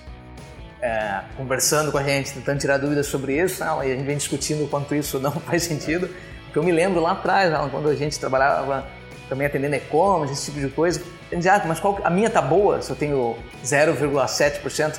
é, 0.82 1.20
conversando 1.36 1.92
com 1.92 1.98
a 1.98 2.02
gente, 2.02 2.32
tentando 2.32 2.58
tirar 2.58 2.76
dúvidas 2.76 3.06
sobre 3.06 3.40
isso, 3.40 3.64
né? 3.64 3.70
e 3.86 3.92
a 3.92 3.94
gente 3.94 4.04
vem 4.04 4.16
discutindo 4.16 4.64
o 4.64 4.68
quanto 4.68 4.94
isso 4.94 5.18
não 5.20 5.32
faz 5.40 5.62
sentido. 5.62 6.10
Porque 6.44 6.58
eu 6.58 6.64
me 6.64 6.72
lembro 6.72 7.00
lá 7.00 7.12
atrás, 7.12 7.52
quando 7.70 7.88
a 7.88 7.94
gente 7.94 8.18
trabalhava 8.18 8.84
também 9.28 9.46
atendendo 9.46 9.76
e-commerce, 9.76 10.34
esse 10.34 10.46
tipo 10.46 10.60
de 10.60 10.68
coisa, 10.68 11.02
a 11.30 11.34
gente 11.34 11.48
ah, 11.48 11.62
mas 11.66 11.80
qual, 11.80 11.98
a 12.04 12.10
minha 12.10 12.28
tá 12.28 12.42
boa 12.42 12.82
se 12.82 12.90
eu 12.90 12.96
tenho 12.96 13.36
0,7%? 13.64 14.98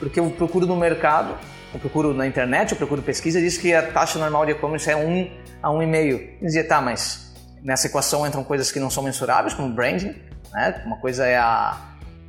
Porque 0.00 0.18
eu 0.18 0.28
procuro 0.30 0.66
no 0.66 0.74
mercado, 0.74 1.36
eu 1.72 1.78
procuro 1.78 2.14
na 2.14 2.26
internet, 2.26 2.72
eu 2.72 2.76
procuro 2.76 3.02
pesquisa, 3.02 3.38
diz 3.38 3.58
que 3.58 3.72
a 3.74 3.82
taxa 3.82 4.18
normal 4.18 4.46
de 4.46 4.52
e-commerce 4.52 4.90
é 4.90 4.96
1 4.96 5.30
a 5.62 5.68
1,5. 5.68 6.28
Eu 6.40 6.46
dizia, 6.46 6.66
tá, 6.66 6.80
mas 6.80 7.32
nessa 7.62 7.86
equação 7.86 8.26
entram 8.26 8.42
coisas 8.42 8.72
que 8.72 8.80
não 8.80 8.90
são 8.90 9.02
mensuráveis, 9.02 9.54
como 9.54 9.68
branding, 9.68 10.16
né? 10.52 10.82
Uma 10.84 10.96
coisa 10.96 11.26
é 11.26 11.36
a 11.36 11.88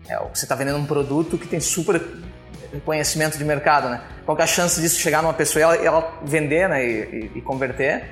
é, 0.10 0.18
você 0.34 0.46
está 0.46 0.56
vendendo 0.56 0.79
um 0.79 0.86
produto 0.86 1.38
que 1.38 1.48
tem 1.48 1.60
super 1.60 2.01
conhecimento 2.85 3.38
de 3.38 3.43
mercado, 3.43 3.89
né? 3.89 4.01
Qual 4.25 4.38
é 4.38 4.43
a 4.43 4.47
chance 4.47 4.79
disso 4.79 4.99
chegar 4.99 5.21
numa 5.21 5.33
pessoa 5.33 5.59
e 5.59 5.63
ela, 5.63 5.75
ela, 5.75 6.13
vender 6.23 6.69
né, 6.69 6.85
e, 6.85 7.31
e, 7.35 7.41
converter 7.41 8.11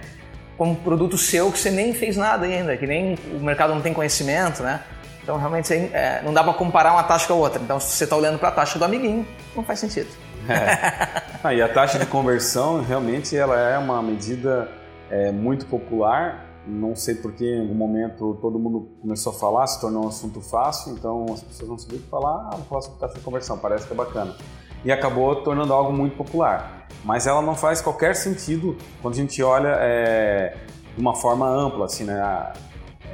como 0.57 0.75
produto 0.75 1.17
seu 1.17 1.51
que 1.51 1.59
você 1.59 1.69
nem 1.69 1.93
fez 1.93 2.17
nada 2.17 2.45
ainda, 2.45 2.75
que 2.75 2.87
nem 2.87 3.17
o 3.31 3.39
mercado 3.39 3.73
não 3.73 3.81
tem 3.81 3.93
conhecimento, 3.93 4.63
né? 4.63 4.81
Então 5.21 5.37
realmente 5.37 5.73
é, 5.73 6.21
não 6.23 6.33
dá 6.33 6.43
para 6.43 6.53
comparar 6.53 6.93
uma 6.93 7.03
taxa 7.03 7.27
com 7.27 7.33
a 7.33 7.37
outra. 7.37 7.61
Então 7.61 7.79
se 7.79 7.95
você 7.95 8.05
está 8.05 8.15
olhando 8.15 8.39
para 8.39 8.49
a 8.49 8.51
taxa 8.51 8.79
do 8.79 8.85
amiguinho, 8.85 9.27
não 9.55 9.63
faz 9.63 9.79
sentido. 9.79 10.09
É. 10.49 11.27
Ah, 11.43 11.53
e 11.53 11.61
a 11.61 11.69
taxa 11.69 11.99
de 11.99 12.05
conversão 12.07 12.81
realmente 12.81 13.37
ela 13.37 13.57
é 13.57 13.77
uma 13.77 14.01
medida 14.01 14.67
é, 15.09 15.31
muito 15.31 15.67
popular. 15.67 16.46
Não 16.67 16.95
sei 16.97 17.15
porque 17.15 17.45
em 17.45 17.61
algum 17.61 17.73
momento 17.73 18.37
todo 18.41 18.59
mundo 18.59 18.89
começou 19.01 19.31
a 19.31 19.35
falar, 19.35 19.65
se 19.67 19.79
tornou 19.79 20.03
um 20.03 20.07
assunto 20.09 20.41
fácil, 20.41 20.91
então 20.91 21.25
as 21.33 21.41
pessoas 21.41 21.69
não 21.69 21.77
sabiam 21.77 21.99
o 21.99 22.03
que 22.03 22.09
falar, 22.09 22.49
ah, 22.51 22.55
vou 22.57 22.65
falar 22.65 22.81
sobre 22.81 22.99
taxa 22.99 23.13
de 23.13 23.21
conversão, 23.21 23.57
parece 23.57 23.87
que 23.87 23.93
é 23.93 23.95
bacana. 23.95 24.35
E 24.83 24.91
acabou 24.91 25.43
tornando 25.43 25.71
algo 25.73 25.93
muito 25.93 26.17
popular. 26.17 26.87
Mas 27.05 27.25
ela 27.25 27.41
não 27.41 27.55
faz 27.55 27.79
qualquer 27.79 28.15
sentido 28.15 28.75
quando 29.01 29.13
a 29.13 29.17
gente 29.17 29.41
olha 29.41 29.77
é, 29.79 30.57
de 30.93 30.99
uma 30.99 31.15
forma 31.15 31.47
ampla, 31.47 31.85
assim, 31.85 32.03
né? 32.03 32.53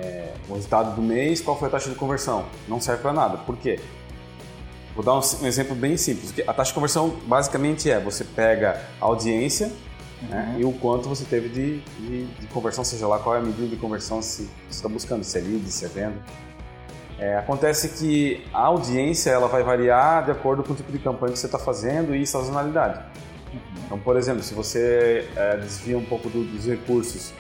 É, 0.02 0.34
o 0.50 0.56
resultado 0.56 0.96
do 0.96 1.02
mês, 1.02 1.40
qual 1.40 1.58
foi 1.58 1.68
a 1.68 1.72
taxa 1.72 1.90
de 1.90 1.96
conversão? 1.96 2.46
Não 2.68 2.82
serve 2.82 3.04
para 3.04 3.14
nada. 3.14 3.38
Por 3.38 3.56
quê? 3.56 3.80
Vou 4.96 5.06
dar 5.06 5.14
um, 5.14 5.22
um 5.42 5.46
exemplo 5.46 5.76
bem 5.76 5.96
simples. 5.96 6.34
A 6.48 6.54
taxa 6.54 6.70
de 6.70 6.74
conversão 6.74 7.10
basicamente 7.28 7.90
é 7.92 8.00
você 8.00 8.24
pega 8.24 8.82
a 9.00 9.06
audiência 9.06 9.72
né? 10.30 10.54
Uhum. 10.54 10.62
E 10.62 10.66
o 10.66 10.72
quanto 10.74 11.10
você 11.10 11.26
teve 11.26 11.50
de, 11.50 11.80
de, 11.80 12.26
de, 12.26 12.48
conversão, 12.48 12.84
seja 12.84 13.08
lá 13.08 13.20
qual 13.20 13.36
é 13.36 13.40
a 13.40 13.42
medida 13.42 13.68
de 13.68 13.76
conversão 13.76 14.22
se 14.22 14.44
você 14.44 14.50
está 14.70 14.90
buscando, 14.90 15.24
se 15.24 15.38
é 15.38 15.42
lead, 15.42 15.70
se 15.70 15.86
é 15.86 15.88
venda. 15.88 16.18
É, 17.20 17.38
acontece 17.38 17.90
que 17.90 18.44
a 18.54 18.62
audiência 18.62 19.30
ela 19.30 19.48
vai 19.48 19.64
variar 19.64 20.26
de 20.26 20.32
acordo 20.32 20.64
com 20.64 20.74
o 20.74 20.76
tipo 20.76 20.92
de 20.92 21.00
campanha 21.00 21.34
que 21.34 21.40
você 21.40 21.46
está 21.46 21.60
fazendo 21.60 22.16
e 22.16 22.26
sazonalidade. 22.26 23.00
Uhum. 23.54 23.60
Então, 23.86 24.00
por 24.00 24.18
exemplo, 24.18 24.42
se 24.44 24.54
você 24.54 25.28
é, 25.36 25.58
desvia 25.58 25.98
um 25.98 26.06
pouco 26.06 26.30
do, 26.30 26.44
dos 26.44 26.66
recursos 26.66 27.34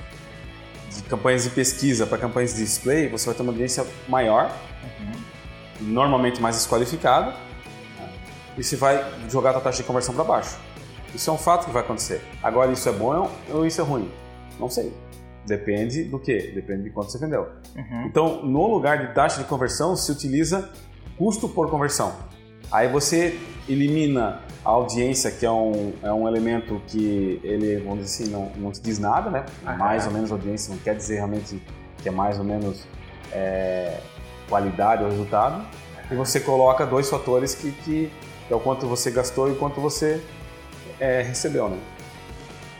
de 0.95 1.01
campanhas 1.03 1.43
de 1.43 1.49
pesquisa 1.49 2.05
para 2.05 2.17
campanhas 2.17 2.53
de 2.53 2.63
display, 2.63 3.09
você 3.09 3.25
vai 3.25 3.35
ter 3.35 3.41
uma 3.41 3.51
audiência 3.51 3.85
maior, 4.07 4.55
uhum. 4.83 5.87
normalmente 5.87 6.39
mais 6.39 6.55
desqualificada, 6.55 7.31
né? 7.97 8.09
e 8.57 8.63
você 8.63 8.75
vai 8.75 9.03
jogar 9.29 9.55
a 9.55 9.59
taxa 9.59 9.77
de 9.77 9.83
conversão 9.83 10.13
para 10.13 10.23
baixo. 10.23 10.55
Isso 11.13 11.29
é 11.29 11.33
um 11.33 11.37
fato 11.37 11.65
que 11.65 11.71
vai 11.71 11.83
acontecer. 11.83 12.21
Agora, 12.41 12.71
isso 12.71 12.87
é 12.89 12.91
bom 12.91 13.29
ou 13.49 13.65
isso 13.65 13.79
é 13.79 13.83
ruim? 13.83 14.11
Não 14.59 14.69
sei. 14.69 14.93
Depende 15.45 16.05
do 16.05 16.19
que? 16.19 16.51
Depende 16.51 16.83
de 16.83 16.89
quanto 16.89 17.11
você 17.11 17.17
vendeu. 17.17 17.47
Uhum. 17.75 18.05
Então, 18.05 18.43
no 18.43 18.67
lugar 18.67 19.05
de 19.05 19.13
taxa 19.13 19.41
de 19.41 19.47
conversão, 19.47 19.95
se 19.95 20.11
utiliza 20.11 20.69
custo 21.17 21.49
por 21.49 21.69
conversão. 21.69 22.13
Aí 22.71 22.87
você 22.87 23.37
elimina 23.67 24.41
a 24.63 24.69
audiência, 24.69 25.29
que 25.29 25.45
é 25.45 25.51
um, 25.51 25.93
é 26.01 26.11
um 26.11 26.27
elemento 26.27 26.81
que 26.87 27.39
ele, 27.43 27.77
vamos 27.77 28.05
dizer 28.05 28.23
assim, 28.23 28.31
não, 28.31 28.51
não 28.55 28.71
te 28.71 28.81
diz 28.81 28.97
nada, 28.99 29.29
né? 29.29 29.45
Uhum. 29.65 29.77
Mais 29.77 30.07
ou 30.07 30.13
menos 30.13 30.31
audiência 30.31 30.73
não 30.73 30.79
quer 30.79 30.95
dizer 30.95 31.15
realmente 31.15 31.61
que 32.01 32.09
é 32.09 32.11
mais 32.11 32.39
ou 32.39 32.45
menos 32.45 32.85
é, 33.31 33.99
qualidade 34.49 35.03
ou 35.03 35.09
resultado. 35.09 35.65
E 36.09 36.15
você 36.15 36.39
coloca 36.39 36.85
dois 36.85 37.09
fatores 37.09 37.53
que, 37.55 37.71
que, 37.71 38.11
que 38.47 38.53
é 38.53 38.55
o 38.55 38.59
quanto 38.59 38.87
você 38.87 39.11
gastou 39.11 39.49
e 39.49 39.51
o 39.51 39.55
quanto 39.55 39.79
você 39.81 40.21
é, 40.99 41.21
recebeu, 41.21 41.69
né? 41.69 41.79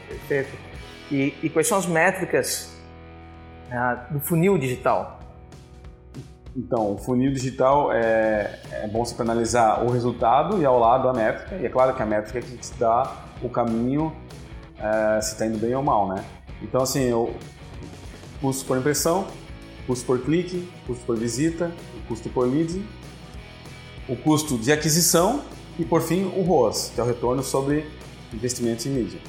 Perfeito. 0.07 0.57
E, 1.11 1.33
e 1.43 1.49
quais 1.49 1.67
são 1.67 1.77
as 1.77 1.85
métricas 1.85 2.73
uh, 3.69 4.13
do 4.13 4.19
funil 4.19 4.57
digital? 4.57 5.19
Então, 6.55 6.93
o 6.93 6.97
funil 6.97 7.31
digital 7.31 7.91
é, 7.91 8.59
é 8.71 8.87
bom 8.87 9.03
você 9.03 9.19
analisar 9.21 9.83
o 9.83 9.91
resultado 9.91 10.61
e 10.61 10.65
ao 10.65 10.79
lado 10.79 11.09
a 11.09 11.13
métrica. 11.13 11.55
E 11.55 11.65
é 11.65 11.69
claro 11.69 11.95
que 11.95 12.01
a 12.01 12.05
métrica 12.05 12.39
é 12.39 12.41
que 12.41 12.57
te 12.57 12.73
dá 12.75 13.11
o 13.41 13.49
caminho 13.49 14.15
é, 14.77 15.21
se 15.21 15.33
está 15.33 15.45
indo 15.45 15.57
bem 15.57 15.73
ou 15.73 15.81
mal, 15.81 16.07
né? 16.07 16.23
Então, 16.61 16.81
assim, 16.81 17.11
o 17.11 17.33
custo 18.39 18.65
por 18.65 18.77
impressão, 18.77 19.27
custo 19.87 20.05
por 20.05 20.19
clique, 20.19 20.69
custo 20.85 21.05
por 21.05 21.17
visita, 21.17 21.71
custo 22.07 22.29
por 22.29 22.47
lead, 22.47 22.85
o 24.07 24.15
custo 24.15 24.57
de 24.57 24.71
aquisição 24.71 25.41
e, 25.79 25.83
por 25.83 26.01
fim, 26.01 26.25
o 26.35 26.43
ROAS, 26.43 26.91
que 26.93 27.01
é 27.01 27.03
o 27.03 27.07
retorno 27.07 27.41
sobre 27.41 27.85
investimento 28.33 28.87
em 28.87 28.91
mídia. 28.91 29.19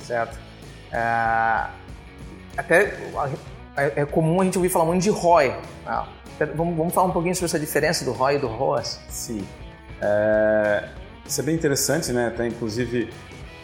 Certo. 0.00 0.38
É, 0.92 1.68
até 2.56 2.94
é, 3.76 4.04
comum 4.04 4.40
a 4.40 4.44
gente 4.44 4.56
ouvir 4.56 4.68
falar 4.68 4.84
muito 4.84 5.02
de 5.02 5.10
ROI. 5.10 5.48
Né? 5.84 6.06
Vamos, 6.54 6.76
vamos 6.76 6.94
falar 6.94 7.08
um 7.08 7.12
pouquinho 7.12 7.34
sobre 7.34 7.46
essa 7.46 7.58
diferença 7.58 8.04
do 8.04 8.12
ROI 8.12 8.36
e 8.36 8.38
do 8.38 8.46
ROAS? 8.46 9.00
Sim. 9.08 9.44
É, 10.00 10.88
isso 11.26 11.40
é 11.40 11.44
bem 11.44 11.54
interessante, 11.54 12.12
né? 12.12 12.28
Até 12.28 12.46
inclusive, 12.46 13.10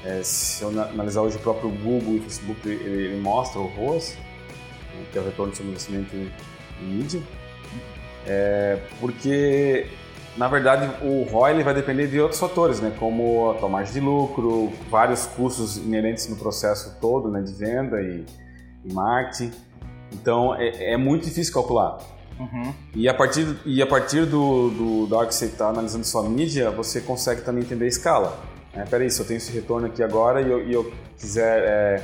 é, 0.04 0.22
se 0.22 0.62
eu 0.62 0.68
analisar 0.68 1.22
hoje 1.22 1.36
o 1.36 1.40
próprio 1.40 1.70
Google 1.70 2.14
e 2.14 2.18
o 2.18 2.22
Facebook, 2.22 2.68
ele, 2.68 3.04
ele 3.04 3.20
mostra 3.20 3.60
o 3.60 3.66
ROAS, 3.66 4.16
né, 4.94 5.04
que 5.12 5.18
é 5.18 5.20
o 5.20 5.24
retorno 5.24 5.54
sobre 5.54 5.70
investimento 5.70 6.14
em, 6.16 6.30
em 6.80 6.86
mídia. 6.86 7.22
É, 8.26 8.78
porque, 8.98 9.86
na 10.40 10.48
verdade, 10.48 10.90
o 11.04 11.24
ROI 11.24 11.50
ele 11.50 11.62
vai 11.62 11.74
depender 11.74 12.06
de 12.06 12.18
outros 12.18 12.40
fatores, 12.40 12.80
né? 12.80 12.90
Como 12.98 13.50
a 13.50 13.54
tua 13.56 13.68
margem 13.68 13.92
de 13.92 14.00
lucro, 14.00 14.72
vários 14.88 15.26
custos 15.26 15.76
inerentes 15.76 16.30
no 16.30 16.36
processo 16.36 16.96
todo, 16.98 17.30
né? 17.30 17.42
De 17.42 17.52
venda 17.52 18.00
e, 18.00 18.24
e 18.82 18.90
marketing. 18.90 19.52
Então, 20.10 20.54
é, 20.54 20.92
é 20.92 20.96
muito 20.96 21.26
difícil 21.26 21.52
calcular. 21.52 21.98
Uhum. 22.38 22.72
E 22.94 23.06
a 23.06 23.12
partir, 23.12 23.54
e 23.66 23.82
a 23.82 23.86
partir 23.86 24.24
do, 24.24 24.70
do, 24.70 25.06
da 25.08 25.18
hora 25.18 25.26
que 25.26 25.34
você 25.34 25.44
está 25.44 25.68
analisando 25.68 26.06
sua 26.06 26.22
mídia, 26.22 26.70
você 26.70 27.02
consegue 27.02 27.42
também 27.42 27.62
entender 27.62 27.84
a 27.84 27.88
escala. 27.88 28.42
É, 28.72 28.82
peraí, 28.84 29.10
se 29.10 29.20
eu 29.20 29.26
tenho 29.26 29.36
esse 29.36 29.52
retorno 29.52 29.88
aqui 29.88 30.02
agora 30.02 30.40
e 30.40 30.50
eu, 30.50 30.66
e 30.66 30.72
eu 30.72 30.90
quiser 31.18 31.64
é, 31.64 32.02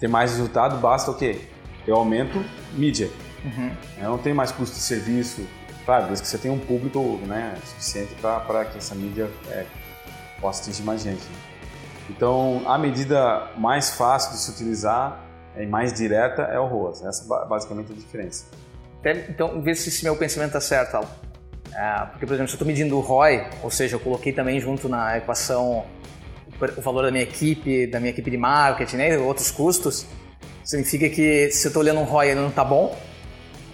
ter 0.00 0.08
mais 0.08 0.32
resultado, 0.32 0.76
basta 0.78 1.12
o 1.12 1.14
quê? 1.14 1.38
Eu 1.86 1.94
aumento 1.94 2.44
mídia. 2.72 3.08
Uhum. 3.44 3.70
Eu 4.02 4.10
não 4.10 4.18
tenho 4.18 4.34
mais 4.34 4.50
custo 4.50 4.74
de 4.74 4.82
serviço. 4.82 5.46
Claro, 5.86 6.06
desde 6.06 6.24
que 6.24 6.28
você 6.28 6.36
tenha 6.36 6.52
um 6.52 6.58
público 6.58 7.20
né, 7.26 7.56
suficiente 7.64 8.12
para 8.20 8.64
que 8.64 8.76
essa 8.76 8.92
mídia 8.92 9.30
é, 9.48 9.64
possa 10.40 10.60
atingir 10.62 10.82
mais 10.82 11.00
gente. 11.00 11.22
Então, 12.10 12.62
a 12.66 12.76
medida 12.76 13.50
mais 13.56 13.90
fácil 13.90 14.32
de 14.32 14.38
se 14.38 14.50
utilizar 14.50 15.24
e 15.56 15.64
mais 15.64 15.92
direta 15.92 16.42
é 16.42 16.58
o 16.58 16.66
ROAS. 16.66 17.04
Essa 17.04 17.24
é 17.24 17.46
basicamente 17.46 17.92
a 17.92 17.94
diferença. 17.94 18.46
Então, 19.28 19.62
ver 19.62 19.76
se 19.76 19.88
esse 19.88 20.02
meu 20.02 20.16
pensamento 20.16 20.48
está 20.48 20.60
certo. 20.60 21.08
É, 21.72 22.06
porque, 22.06 22.26
por 22.26 22.34
exemplo, 22.34 22.48
se 22.48 22.54
eu 22.54 22.56
estou 22.56 22.66
medindo 22.66 22.96
o 22.96 23.00
ROI, 23.00 23.46
ou 23.62 23.70
seja, 23.70 23.94
eu 23.94 24.00
coloquei 24.00 24.32
também 24.32 24.58
junto 24.58 24.88
na 24.88 25.18
equação 25.18 25.84
o 26.76 26.80
valor 26.80 27.02
da 27.02 27.12
minha 27.12 27.22
equipe, 27.22 27.86
da 27.86 28.00
minha 28.00 28.10
equipe 28.10 28.30
de 28.30 28.36
marketing, 28.36 28.96
né, 28.96 29.18
outros 29.18 29.50
custos, 29.50 30.06
significa 30.64 31.08
que 31.08 31.50
se 31.50 31.66
eu 31.66 31.68
estou 31.68 31.82
olhando 31.82 32.00
um 32.00 32.04
ROI 32.04 32.28
e 32.28 32.30
ele 32.30 32.40
não 32.40 32.48
está 32.48 32.64
bom, 32.64 32.96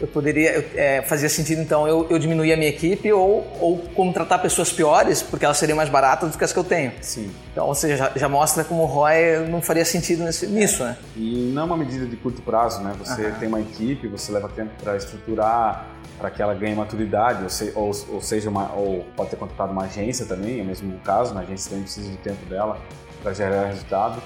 eu 0.03 0.09
poderia 0.09 0.69
é, 0.75 1.01
fazia 1.03 1.29
sentido 1.29 1.63
então 1.63 1.87
eu, 1.87 2.09
eu 2.11 2.19
diminuir 2.19 2.53
a 2.53 2.57
minha 2.57 2.69
equipe 2.69 3.13
ou, 3.13 3.47
ou 3.61 3.79
contratar 3.95 4.43
pessoas 4.43 4.73
piores 4.73 5.23
porque 5.23 5.45
elas 5.45 5.57
seriam 5.57 5.77
mais 5.77 5.89
baratas 5.89 6.33
do 6.33 6.37
que 6.37 6.43
as 6.43 6.53
que 6.53 6.59
eu 6.59 6.65
tenho. 6.65 6.93
Sim. 7.01 7.31
Então, 7.53 7.69
ou 7.69 7.75
seja, 7.75 7.97
já, 7.97 8.13
já 8.17 8.29
mostra 8.29 8.65
como 8.65 8.83
o 8.83 8.87
ROI 8.87 9.47
não 9.49 9.63
faria 9.63 9.85
sentido 9.85 10.25
nesse, 10.25 10.49
nisso, 10.49 10.83
né? 10.83 10.97
E 11.17 11.53
não 11.55 11.63
é 11.63 11.65
uma 11.67 11.77
medida 11.77 12.05
de 12.05 12.17
curto 12.17 12.43
prazo, 12.43 12.83
né? 12.83 12.93
Você 12.99 13.31
tem 13.39 13.47
uma 13.47 13.61
equipe, 13.61 14.09
você 14.09 14.33
leva 14.33 14.49
tempo 14.49 14.71
para 14.83 14.97
estruturar, 14.97 15.87
para 16.19 16.31
que 16.31 16.43
ela 16.43 16.55
ganhe 16.55 16.75
maturidade, 16.75 17.45
ou, 17.45 17.49
se, 17.49 17.73
ou, 17.77 17.91
ou, 18.09 18.21
seja, 18.21 18.51
uma, 18.51 18.73
ou 18.73 19.05
pode 19.17 19.31
ter 19.31 19.37
contratado 19.37 19.73
uma 19.73 19.85
agência 19.85 20.27
também, 20.27 20.59
é 20.59 20.63
o 20.63 20.67
mesmo 20.67 20.99
caso, 21.05 21.33
né? 21.35 21.41
a 21.41 21.43
agência 21.45 21.71
também 21.71 21.85
precisa 21.85 22.11
do 22.11 22.17
tempo 22.17 22.45
dela 22.47 22.81
para 23.23 23.33
gerar 23.33 23.67
resultado. 23.67 24.21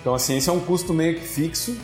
Então, 0.00 0.14
assim, 0.14 0.36
esse 0.36 0.48
é 0.48 0.52
um 0.52 0.60
custo 0.60 0.92
meio 0.92 1.14
que 1.14 1.26
fixo 1.26 1.76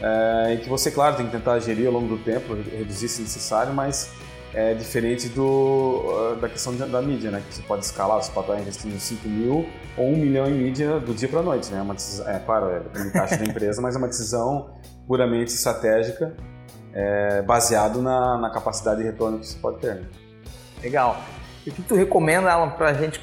é, 0.00 0.54
e 0.54 0.58
que 0.58 0.68
você, 0.68 0.90
claro, 0.90 1.16
tem 1.16 1.26
que 1.26 1.32
tentar 1.32 1.58
gerir 1.60 1.86
ao 1.86 1.92
longo 1.92 2.16
do 2.16 2.22
tempo, 2.22 2.54
reduzir 2.54 3.08
se 3.08 3.22
necessário, 3.22 3.72
mas 3.72 4.10
é 4.54 4.72
diferente 4.72 5.28
do, 5.28 6.36
da 6.40 6.48
questão 6.48 6.74
da 6.76 7.02
mídia, 7.02 7.30
né? 7.30 7.42
Que 7.46 7.54
você 7.54 7.62
pode 7.62 7.84
escalar, 7.84 8.22
você 8.22 8.30
pode 8.30 8.48
estar 8.48 8.60
investindo 8.60 8.98
5 8.98 9.28
mil 9.28 9.68
ou 9.96 10.06
1 10.06 10.16
milhão 10.16 10.46
em 10.46 10.52
mídia 10.52 11.00
do 11.00 11.12
dia 11.12 11.28
para 11.28 11.40
a 11.40 11.42
noite, 11.42 11.72
né? 11.72 11.78
É, 11.78 11.82
uma 11.82 11.94
decisão, 11.94 12.28
é 12.28 12.38
claro, 12.38 12.70
é 12.70 12.80
depende 12.80 13.10
caixa 13.10 13.36
da 13.36 13.44
empresa, 13.44 13.82
mas 13.82 13.96
é 13.96 13.98
uma 13.98 14.06
decisão 14.06 14.70
puramente 15.08 15.52
estratégica, 15.52 16.34
é, 16.92 17.42
baseado 17.42 18.00
na, 18.00 18.38
na, 18.38 18.50
capacidade 18.50 18.98
de 18.98 19.04
retorno 19.04 19.40
que 19.40 19.46
você 19.46 19.58
pode 19.58 19.80
ter. 19.80 19.96
Né? 19.96 20.06
Legal. 20.80 21.16
E 21.66 21.70
o 21.70 21.72
que 21.72 21.82
tu 21.82 21.96
recomenda, 21.96 22.52
Alan, 22.52 22.70
para 22.70 22.90
a 22.90 22.94
gente, 22.94 23.20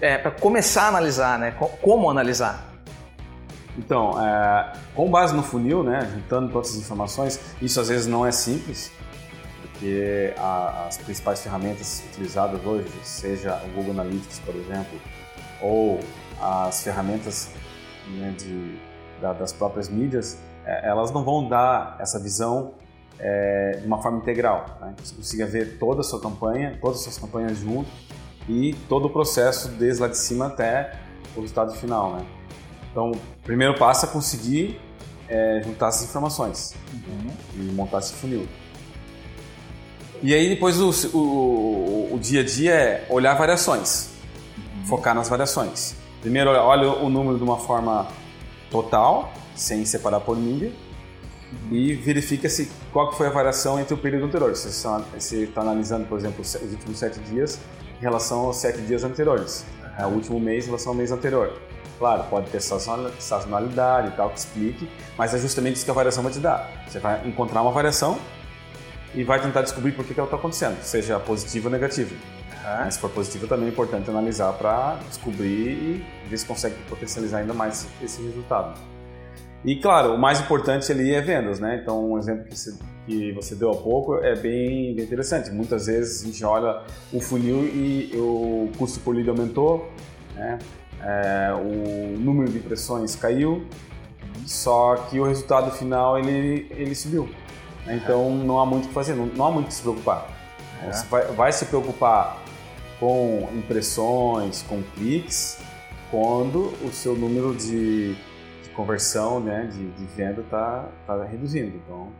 é, 0.00 0.18
para 0.18 0.32
começar 0.32 0.84
a 0.84 0.88
analisar, 0.88 1.38
né? 1.38 1.54
Como 1.80 2.10
analisar? 2.10 2.73
Então, 3.76 4.20
é, 4.20 4.72
com 4.94 5.10
base 5.10 5.34
no 5.34 5.42
funil, 5.42 5.82
né, 5.82 6.08
juntando 6.12 6.52
todas 6.52 6.70
as 6.70 6.76
informações, 6.76 7.40
isso 7.60 7.80
às 7.80 7.88
vezes 7.88 8.06
não 8.06 8.24
é 8.24 8.30
simples, 8.30 8.92
porque 9.60 10.32
a, 10.38 10.86
as 10.86 10.96
principais 10.98 11.42
ferramentas 11.42 12.02
utilizadas 12.10 12.64
hoje, 12.64 12.88
seja 13.02 13.60
o 13.64 13.68
Google 13.74 13.92
Analytics, 13.92 14.38
por 14.40 14.54
exemplo, 14.54 15.00
ou 15.60 15.98
as 16.40 16.82
ferramentas 16.82 17.50
né, 18.08 18.34
de, 18.38 18.78
da, 19.20 19.32
das 19.32 19.52
próprias 19.52 19.88
mídias, 19.88 20.38
é, 20.64 20.88
elas 20.88 21.10
não 21.10 21.24
vão 21.24 21.48
dar 21.48 21.96
essa 21.98 22.18
visão 22.18 22.74
é, 23.18 23.78
de 23.80 23.86
uma 23.86 24.00
forma 24.00 24.18
integral. 24.18 24.78
Né? 24.80 24.94
Você 25.02 25.14
consiga 25.14 25.46
ver 25.46 25.78
toda 25.78 26.00
a 26.00 26.04
sua 26.04 26.20
campanha, 26.20 26.78
todas 26.80 26.98
as 26.98 27.04
suas 27.04 27.18
campanhas 27.18 27.58
junto 27.58 27.90
e 28.48 28.74
todo 28.88 29.06
o 29.06 29.10
processo 29.10 29.68
desde 29.68 30.02
lá 30.02 30.08
de 30.08 30.18
cima 30.18 30.46
até 30.46 30.98
o 31.36 31.40
resultado 31.40 31.72
final. 31.74 32.14
Né? 32.14 32.26
Então, 32.94 33.10
o 33.10 33.18
primeiro 33.42 33.74
passo 33.74 34.06
é 34.06 34.08
conseguir 34.08 34.80
é, 35.28 35.60
juntar 35.64 35.88
essas 35.88 36.04
informações 36.04 36.76
uhum. 36.92 37.30
e 37.56 37.72
montar 37.72 37.98
esse 37.98 38.12
funil. 38.12 38.46
E 40.22 40.32
aí 40.32 40.48
depois 40.48 40.80
o, 40.80 40.90
o, 41.12 42.14
o, 42.14 42.18
dia 42.20 42.40
a 42.40 42.44
dia 42.44 42.72
é 42.72 43.06
olhar 43.10 43.34
variações, 43.34 44.10
uhum. 44.56 44.86
focar 44.86 45.12
nas 45.12 45.28
variações. 45.28 45.96
Primeiro 46.20 46.50
olha 46.50 46.88
o 46.88 47.10
número 47.10 47.36
de 47.36 47.42
uma 47.42 47.58
forma 47.58 48.06
total, 48.70 49.32
sem 49.56 49.84
separar 49.84 50.20
por 50.20 50.36
mídia, 50.36 50.70
uhum. 51.68 51.76
e 51.76 51.94
verifica 51.94 52.48
se 52.48 52.70
qual 52.92 53.10
que 53.10 53.16
foi 53.16 53.26
a 53.26 53.30
variação 53.30 53.80
entre 53.80 53.92
o 53.92 53.98
período 53.98 54.26
anterior. 54.26 54.54
Se 54.54 54.70
você 54.70 55.42
está 55.42 55.62
analisando, 55.62 56.06
por 56.06 56.16
exemplo, 56.16 56.42
os 56.42 56.54
últimos 56.54 56.96
sete 56.96 57.18
dias 57.18 57.58
em 57.98 58.02
relação 58.02 58.46
aos 58.46 58.58
sete 58.58 58.80
dias 58.82 59.02
anteriores, 59.02 59.66
uhum. 59.98 60.10
o 60.10 60.14
último 60.14 60.38
mês 60.38 60.62
em 60.62 60.66
relação 60.68 60.92
ao 60.92 60.96
mês 60.96 61.10
anterior. 61.10 61.60
Claro, 61.98 62.24
pode 62.24 62.50
ter 62.50 62.60
sazonalidade 62.60 64.08
e 64.08 64.10
tal 64.12 64.30
que 64.30 64.38
explique, 64.38 64.90
mas 65.16 65.32
é 65.32 65.38
justamente 65.38 65.76
isso 65.76 65.84
que 65.84 65.90
a 65.90 65.94
variação 65.94 66.22
vai 66.22 66.32
te 66.32 66.40
dar. 66.40 66.68
Você 66.88 66.98
vai 66.98 67.26
encontrar 67.26 67.62
uma 67.62 67.70
variação 67.70 68.18
e 69.14 69.22
vai 69.22 69.40
tentar 69.40 69.62
descobrir 69.62 69.92
por 69.92 70.04
que, 70.04 70.12
que 70.12 70.18
ela 70.18 70.26
está 70.26 70.36
acontecendo, 70.36 70.82
seja 70.82 71.20
positiva 71.20 71.68
ou 71.68 71.72
negativa. 71.72 72.14
Uhum. 72.64 72.90
Se 72.90 72.98
for 72.98 73.10
positiva, 73.10 73.46
também 73.46 73.66
é 73.66 73.70
importante 73.70 74.10
analisar 74.10 74.52
para 74.54 74.98
descobrir 75.08 75.70
e 75.70 76.04
ver 76.28 76.38
se 76.38 76.46
consegue 76.46 76.74
potencializar 76.88 77.38
ainda 77.38 77.54
mais 77.54 77.86
esse 78.02 78.22
resultado. 78.22 78.78
E 79.64 79.76
claro, 79.76 80.14
o 80.14 80.18
mais 80.18 80.40
importante 80.40 80.90
ali 80.92 81.14
é 81.14 81.22
vendas, 81.22 81.58
né? 81.58 81.80
Então, 81.80 82.12
um 82.12 82.18
exemplo 82.18 82.44
que 82.44 82.56
você, 82.56 82.76
que 83.06 83.32
você 83.32 83.54
deu 83.54 83.70
há 83.70 83.76
pouco 83.76 84.16
é 84.16 84.34
bem, 84.34 84.94
bem, 84.94 85.04
interessante. 85.04 85.50
Muitas 85.50 85.86
vezes 85.86 86.22
a 86.22 86.26
gente 86.26 86.44
olha 86.44 86.82
o 87.12 87.20
funil 87.20 87.64
e 87.64 88.10
o 88.14 88.70
custo 88.76 89.00
por 89.00 89.14
lead 89.14 89.28
aumentou, 89.28 89.90
né? 90.34 90.58
É, 91.04 91.52
o 91.52 92.18
número 92.18 92.50
de 92.50 92.58
impressões 92.58 93.14
caiu, 93.14 93.66
só 94.46 94.96
que 95.08 95.20
o 95.20 95.24
resultado 95.24 95.70
final 95.72 96.18
ele, 96.18 96.66
ele 96.70 96.94
subiu. 96.94 97.28
Né? 97.84 98.00
Então 98.02 98.34
não 98.34 98.58
há 98.58 98.66
muito 98.66 98.86
o 98.86 98.88
que 98.88 98.94
fazer, 98.94 99.14
não, 99.14 99.26
não 99.26 99.44
há 99.44 99.50
muito 99.50 99.66
o 99.66 99.68
que 99.68 99.74
se 99.74 99.82
preocupar. 99.82 100.26
É. 100.82 100.92
Você 100.92 101.06
vai, 101.06 101.26
vai 101.26 101.52
se 101.52 101.66
preocupar 101.66 102.42
com 102.98 103.48
impressões, 103.52 104.62
com 104.62 104.82
cliques, 104.94 105.58
quando 106.10 106.72
o 106.84 106.90
seu 106.92 107.14
número 107.14 107.54
de, 107.54 108.14
de 108.14 108.70
conversão, 108.74 109.40
né, 109.40 109.68
de, 109.70 109.90
de 109.90 110.04
venda 110.14 110.40
está 110.40 110.88
tá 111.06 111.24
reduzindo. 111.24 111.76
Então, 111.76 112.12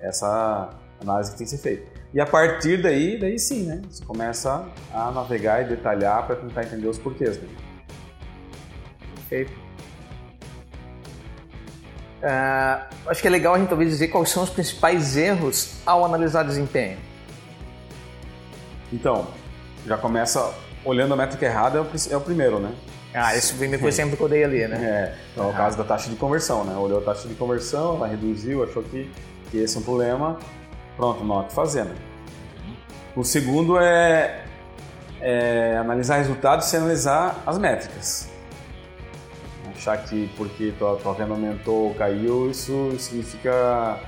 essa 0.00 0.70
análise 1.00 1.32
que 1.32 1.38
tem 1.38 1.44
que 1.46 1.50
ser 1.50 1.58
feita. 1.58 1.92
E 2.12 2.20
a 2.20 2.26
partir 2.26 2.82
daí, 2.82 3.18
daí 3.18 3.38
sim, 3.38 3.64
né, 3.64 3.82
você 3.88 4.04
começa 4.04 4.66
a 4.92 5.10
navegar 5.10 5.62
e 5.62 5.68
detalhar 5.68 6.26
para 6.26 6.36
tentar 6.36 6.64
entender 6.64 6.86
os 6.86 6.98
porquês. 6.98 7.38
Né? 7.40 7.48
Perfeito. 9.28 9.52
Uh, 12.22 12.80
acho 13.06 13.20
que 13.20 13.28
é 13.28 13.30
legal 13.30 13.54
a 13.54 13.58
gente 13.58 13.68
talvez 13.68 13.90
dizer 13.90 14.08
quais 14.08 14.30
são 14.30 14.42
os 14.42 14.50
principais 14.50 15.16
erros 15.16 15.76
ao 15.84 16.04
analisar 16.04 16.42
desempenho. 16.42 16.96
Então, 18.90 19.26
já 19.86 19.98
começa 19.98 20.54
olhando 20.84 21.12
a 21.12 21.16
métrica 21.16 21.44
errada, 21.44 21.78
é 21.78 21.80
o, 21.82 21.86
é 22.16 22.20
primeiro, 22.20 22.58
né? 22.58 22.72
Ah, 23.12 23.36
esse 23.36 23.54
foi 23.54 23.68
o 23.68 23.88
exemplo 23.88 24.16
que 24.16 24.22
eu 24.22 24.28
dei 24.28 24.42
ali, 24.42 24.66
né? 24.66 24.76
É, 24.76 25.14
então, 25.32 25.46
é 25.46 25.52
o 25.52 25.52
caso 25.52 25.76
da 25.76 25.84
taxa 25.84 26.10
de 26.10 26.16
conversão, 26.16 26.64
né? 26.64 26.74
Olhou 26.76 26.98
a 26.98 27.02
taxa 27.02 27.28
de 27.28 27.34
conversão, 27.34 27.96
ela 27.96 28.08
reduziu, 28.08 28.64
achou 28.64 28.82
que, 28.82 29.10
que 29.50 29.58
esse 29.58 29.76
é 29.76 29.80
um 29.80 29.82
problema, 29.84 30.38
pronto, 30.96 31.22
não 31.22 31.36
há 31.36 31.40
o 31.42 31.44
que 31.44 31.52
fazer, 31.52 31.84
né? 31.84 31.94
O 33.14 33.22
segundo 33.22 33.78
é, 33.78 34.44
é 35.20 35.76
analisar 35.76 36.16
resultados 36.16 36.66
sem 36.66 36.80
analisar 36.80 37.40
as 37.46 37.56
métricas. 37.58 38.33
Achar 39.74 39.98
que 40.04 40.28
porque 40.36 40.72
tua, 40.78 40.96
tua 40.96 41.12
venda 41.14 41.32
aumentou 41.32 41.88
ou 41.88 41.94
caiu, 41.94 42.50
isso 42.50 42.94
significa 42.98 43.98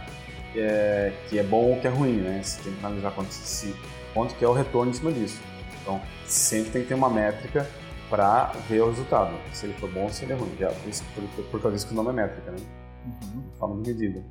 é, 0.54 1.12
que 1.28 1.38
é 1.38 1.42
bom 1.42 1.73
ou 1.73 1.80
que 1.80 1.87
é 1.87 1.90
ruim, 1.90 2.16
né? 2.16 2.40
Você 2.42 2.62
tem 2.62 2.73
que 2.73 2.87
analisar 2.87 3.11
quanto, 3.12 3.32
se, 3.32 3.75
quanto 4.14 4.35
que 4.35 4.44
é 4.44 4.49
o 4.49 4.52
retorno 4.52 4.90
em 4.90 4.94
cima 4.94 5.12
disso. 5.12 5.40
Então, 5.82 6.00
sempre 6.26 6.70
tem 6.70 6.82
que 6.82 6.88
ter 6.88 6.94
uma 6.94 7.11
métrica 7.11 7.68
para 8.08 8.52
ver 8.68 8.80
o 8.82 8.90
resultado. 8.90 9.35
Se 9.52 9.66
ele 9.66 9.75
for 9.75 9.90
bom 9.90 10.04
ou 10.04 10.08
se 10.11 10.25
ele 10.25 10.32
é 10.32 10.37
ruim. 10.37 10.52
Já, 10.58 10.68
por, 10.68 11.23
por, 11.35 11.44
por 11.44 11.62
causa 11.62 11.76
disso 11.76 11.87
que 11.87 11.92
o 11.92 11.96
nome 11.96 12.11
é 12.11 12.12
métrica, 12.12 12.50
né? 12.50 12.58
Uhum. 13.04 13.42
Forma 13.58 13.82
de 13.82 13.92
medida. 13.92 14.25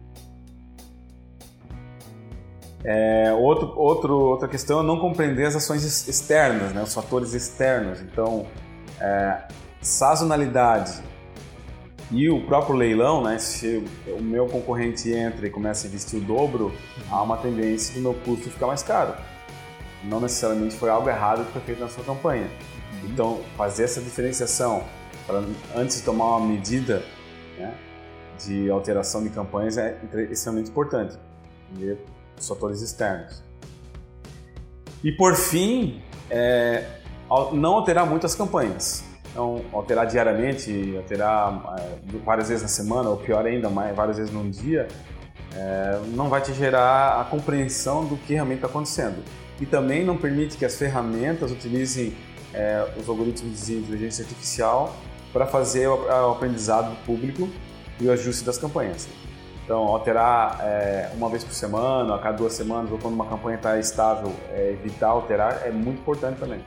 É, 2.87 3.33
outro, 3.33 3.73
outro, 3.77 4.13
outra 4.13 4.47
questão 4.47 4.81
é 4.81 4.83
não 4.83 4.99
compreender 4.99 5.45
as 5.45 5.55
ações 5.55 5.83
externas, 6.07 6.71
né, 6.71 6.83
os 6.83 6.93
fatores 6.93 7.33
externos. 7.33 7.99
Então, 7.99 8.45
é, 9.01 9.47
sazonalidade 9.81 11.01
e 12.11 12.29
o 12.29 12.39
próprio 12.45 12.75
leilão, 12.75 13.23
né, 13.23 13.37
se 13.39 13.83
o 14.07 14.21
meu 14.21 14.47
concorrente 14.47 15.11
entra 15.11 15.47
e 15.47 15.49
começa 15.49 15.87
a 15.87 15.89
investir 15.89 16.19
o 16.19 16.21
dobro, 16.21 16.71
há 17.09 17.21
uma 17.21 17.37
tendência 17.37 17.95
do 17.95 18.01
meu 18.01 18.13
custo 18.13 18.49
ficar 18.49 18.67
mais 18.67 18.83
caro. 18.83 19.15
Não 20.03 20.19
necessariamente 20.19 20.75
foi 20.75 20.89
algo 20.89 21.09
errado 21.09 21.45
que 21.45 21.51
foi 21.51 21.61
feito 21.61 21.79
na 21.79 21.87
sua 21.87 22.03
campanha. 22.03 22.47
Então, 23.03 23.41
fazer 23.57 23.85
essa 23.85 24.01
diferenciação 24.01 24.83
para 25.25 25.43
antes 25.75 25.97
de 25.97 26.03
tomar 26.03 26.37
uma 26.37 26.47
medida 26.47 27.03
né, 27.57 27.73
de 28.45 28.69
alteração 28.69 29.23
de 29.23 29.29
campanhas 29.29 29.77
é 29.77 29.97
extremamente 30.29 30.69
importante. 30.69 31.17
Entender 31.71 31.97
os 32.37 32.47
fatores 32.47 32.81
externos. 32.81 33.43
E 35.03 35.11
por 35.11 35.35
fim, 35.35 36.01
é, 36.29 36.85
não 37.53 37.73
alterar 37.73 38.05
muito 38.05 38.27
as 38.27 38.35
campanhas. 38.35 39.03
Então, 39.35 39.61
alterar 39.73 40.07
diariamente, 40.07 40.95
alterar 40.95 41.75
é, 41.77 42.17
várias 42.23 42.47
vezes 42.47 42.63
na 42.63 42.69
semana, 42.69 43.09
ou 43.09 43.17
pior 43.17 43.45
ainda, 43.45 43.69
mais, 43.69 43.93
várias 43.93 44.15
vezes 44.15 44.33
num 44.33 44.49
dia, 44.49 44.87
é, 45.53 45.99
não 46.13 46.29
vai 46.29 46.39
te 46.39 46.53
gerar 46.53 47.19
a 47.19 47.25
compreensão 47.25 48.05
do 48.05 48.15
que 48.15 48.33
realmente 48.33 48.59
está 48.59 48.67
acontecendo. 48.69 49.21
E 49.59 49.65
também 49.65 50.05
não 50.05 50.15
permite 50.15 50.55
que 50.55 50.63
as 50.63 50.77
ferramentas 50.77 51.51
utilizem 51.51 52.15
é, 52.53 52.87
os 52.97 53.09
algoritmos 53.09 53.65
de 53.65 53.75
inteligência 53.75 54.23
artificial 54.23 54.95
para 55.33 55.45
fazer 55.45 55.87
o, 55.87 56.05
o 56.05 56.31
aprendizado 56.31 56.95
público 57.05 57.49
e 57.99 58.07
o 58.07 58.13
ajuste 58.13 58.45
das 58.45 58.57
campanhas. 58.57 59.05
Então, 59.65 59.79
alterar 59.79 60.61
é, 60.61 61.11
uma 61.13 61.27
vez 61.27 61.43
por 61.43 61.51
semana, 61.51 62.15
a 62.15 62.19
cada 62.19 62.37
duas 62.37 62.53
semanas, 62.53 62.89
ou 62.89 62.97
quando 62.97 63.15
uma 63.15 63.25
campanha 63.25 63.57
está 63.57 63.77
estável, 63.77 64.31
evitar 64.71 65.09
alterar 65.09 65.63
é 65.65 65.71
muito 65.71 65.99
importante 65.99 66.39
também. 66.39 66.63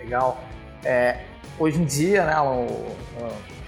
Legal. 0.00 0.36
É, 0.84 1.20
hoje 1.58 1.80
em 1.80 1.84
dia, 1.84 2.24
né, 2.24 2.34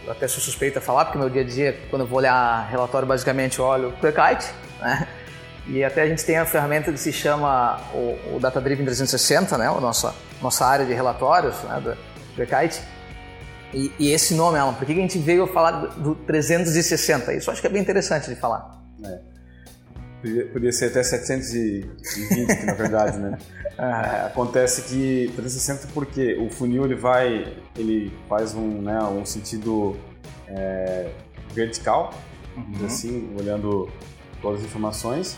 eu 0.04 0.12
até 0.12 0.28
sou 0.28 0.40
suspeita 0.40 0.78
a 0.78 0.82
falar, 0.82 1.06
porque 1.06 1.18
meu 1.18 1.28
dia 1.28 1.42
a 1.42 1.44
dia, 1.44 1.78
quando 1.90 2.02
eu 2.02 2.06
vou 2.06 2.18
olhar 2.18 2.68
relatório, 2.70 3.06
basicamente 3.06 3.58
eu 3.58 3.64
olho 3.64 3.88
o 3.88 3.92
QuickKite, 3.92 4.52
né? 4.80 5.08
E 5.68 5.82
até 5.82 6.02
a 6.02 6.06
gente 6.06 6.24
tem 6.24 6.36
a 6.38 6.46
ferramenta 6.46 6.92
que 6.92 6.98
se 6.98 7.12
chama 7.12 7.80
o, 7.92 8.36
o 8.36 8.38
Data 8.40 8.60
Driven 8.60 8.84
360, 8.84 9.58
né? 9.58 9.66
A 9.66 9.80
nossa, 9.80 10.14
nossa 10.40 10.64
área 10.64 10.86
de 10.86 10.94
relatórios 10.94 11.60
né? 11.64 11.80
do 11.80 11.96
QuickKite. 12.36 12.80
E, 13.74 13.92
e, 13.98 14.12
esse 14.12 14.34
nome, 14.34 14.58
Alan, 14.58 14.74
por 14.74 14.86
que 14.86 14.92
a 14.92 14.94
gente 14.94 15.18
veio 15.18 15.46
falar 15.48 15.72
do, 15.72 16.14
do 16.14 16.14
360? 16.14 17.34
Isso 17.34 17.50
acho 17.50 17.60
que 17.60 17.66
é 17.66 17.70
bem 17.70 17.82
interessante 17.82 18.28
de 18.28 18.36
falar. 18.36 18.80
É. 19.04 19.35
Podia, 20.20 20.46
podia 20.46 20.72
ser 20.72 20.86
até 20.86 21.02
720, 21.02 22.64
na 22.64 22.74
verdade, 22.74 23.18
né? 23.18 23.38
É, 23.78 24.24
acontece 24.24 24.84
que 24.84 25.30
360 25.36 25.88
porque 25.92 26.34
o 26.36 26.48
funil 26.48 26.86
ele 26.86 26.94
vai, 26.94 27.58
ele 27.76 28.10
faz 28.26 28.54
um, 28.54 28.80
né, 28.80 28.98
um 29.02 29.26
sentido 29.26 29.94
é, 30.48 31.10
vertical, 31.52 32.14
uhum. 32.56 32.86
assim, 32.86 33.36
olhando 33.38 33.86
todas 34.40 34.60
as 34.60 34.66
informações, 34.66 35.36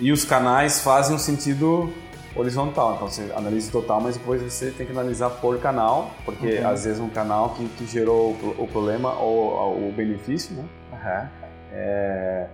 e 0.00 0.10
os 0.10 0.24
canais 0.24 0.80
fazem 0.80 1.14
um 1.14 1.18
sentido 1.18 1.92
horizontal. 2.34 2.94
Então 2.94 3.10
você 3.10 3.30
analisa 3.36 3.68
o 3.68 3.72
total, 3.72 4.00
mas 4.00 4.16
depois 4.16 4.40
você 4.40 4.70
tem 4.70 4.86
que 4.86 4.92
analisar 4.92 5.28
por 5.28 5.60
canal, 5.60 6.10
porque 6.24 6.58
uhum. 6.58 6.68
às 6.68 6.86
vezes 6.86 7.00
um 7.00 7.10
canal 7.10 7.50
que, 7.50 7.68
que 7.68 7.86
gerou 7.86 8.32
o, 8.32 8.62
o 8.62 8.66
problema 8.66 9.12
ou 9.12 9.88
o 9.88 9.92
benefício, 9.92 10.54
né? 10.54 10.64
Uhum. 10.92 11.28
É, 11.74 12.46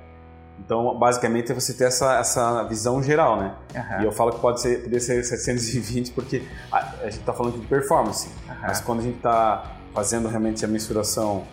então, 0.59 0.99
basicamente, 0.99 1.53
é 1.53 1.55
você 1.55 1.73
ter 1.73 1.85
essa, 1.85 2.19
essa 2.19 2.63
visão 2.65 3.03
geral, 3.03 3.39
né? 3.39 3.55
Uhum. 3.75 4.03
E 4.03 4.05
eu 4.05 4.13
falo 4.13 4.33
que 4.33 4.41
pode 4.41 4.61
ser, 4.61 4.83
poder 4.83 5.01
ser 5.01 5.23
720 5.23 6.13
porque 6.13 6.43
a, 6.71 6.79
a 6.79 7.05
gente 7.05 7.21
está 7.21 7.33
falando 7.33 7.61
de 7.61 7.67
performance, 7.67 8.29
mas 8.61 8.81
quando 8.81 9.01
a 9.01 9.03
gente 9.03 9.17
está 9.17 9.77
fazendo 9.95 10.29
realmente 10.29 10.65
a 10.65 10.69
mensuração 10.69 11.45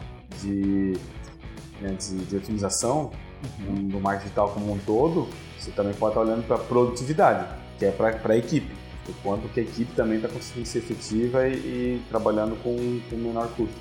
de, 0.41 0.97
né, 1.79 1.95
de, 1.97 2.25
de, 2.25 2.35
otimização 2.35 3.11
uhum. 3.59 3.87
do 3.87 3.99
marketing 3.99 4.25
digital 4.25 4.49
como 4.49 4.73
um 4.73 4.79
todo, 4.79 5.29
você 5.57 5.71
também 5.71 5.93
pode 5.93 6.11
estar 6.11 6.25
tá 6.25 6.27
olhando 6.27 6.45
para 6.45 6.57
produtividade, 6.57 7.47
que 7.77 7.85
é 7.85 7.91
para 7.91 8.33
a 8.33 8.37
equipe. 8.37 8.75
O 9.07 9.13
quanto 9.21 9.47
que 9.49 9.59
a 9.59 9.63
equipe 9.63 9.93
também 9.93 10.17
está 10.17 10.27
conseguindo 10.27 10.67
ser 10.67 10.79
efetiva 10.79 11.47
e, 11.47 11.53
e 11.53 12.05
trabalhando 12.09 12.55
com, 12.63 12.75
com 13.07 13.15
menor 13.15 13.47
custo. 13.49 13.75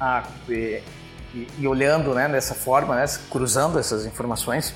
Ah, 0.00 0.24
e 0.48 0.82
e, 1.34 1.48
e 1.58 1.68
olhando 1.68 2.14
né, 2.14 2.28
dessa 2.28 2.54
forma, 2.54 2.94
né, 2.94 3.04
cruzando 3.30 3.78
essas 3.78 4.06
informações, 4.06 4.74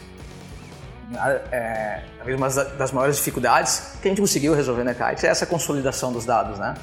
é, 1.53 2.03
uma 2.37 2.49
das 2.49 2.93
maiores 2.93 3.17
dificuldades 3.17 3.97
que 4.03 4.09
a 4.09 4.11
gente 4.11 4.21
conseguiu 4.21 4.55
resolver 4.55 4.85
na 4.85 4.93
Kite 4.93 5.27
é 5.27 5.31
essa 5.31 5.47
consolidação 5.47 6.13
dos 6.13 6.25
dados, 6.27 6.59
né? 6.59 6.75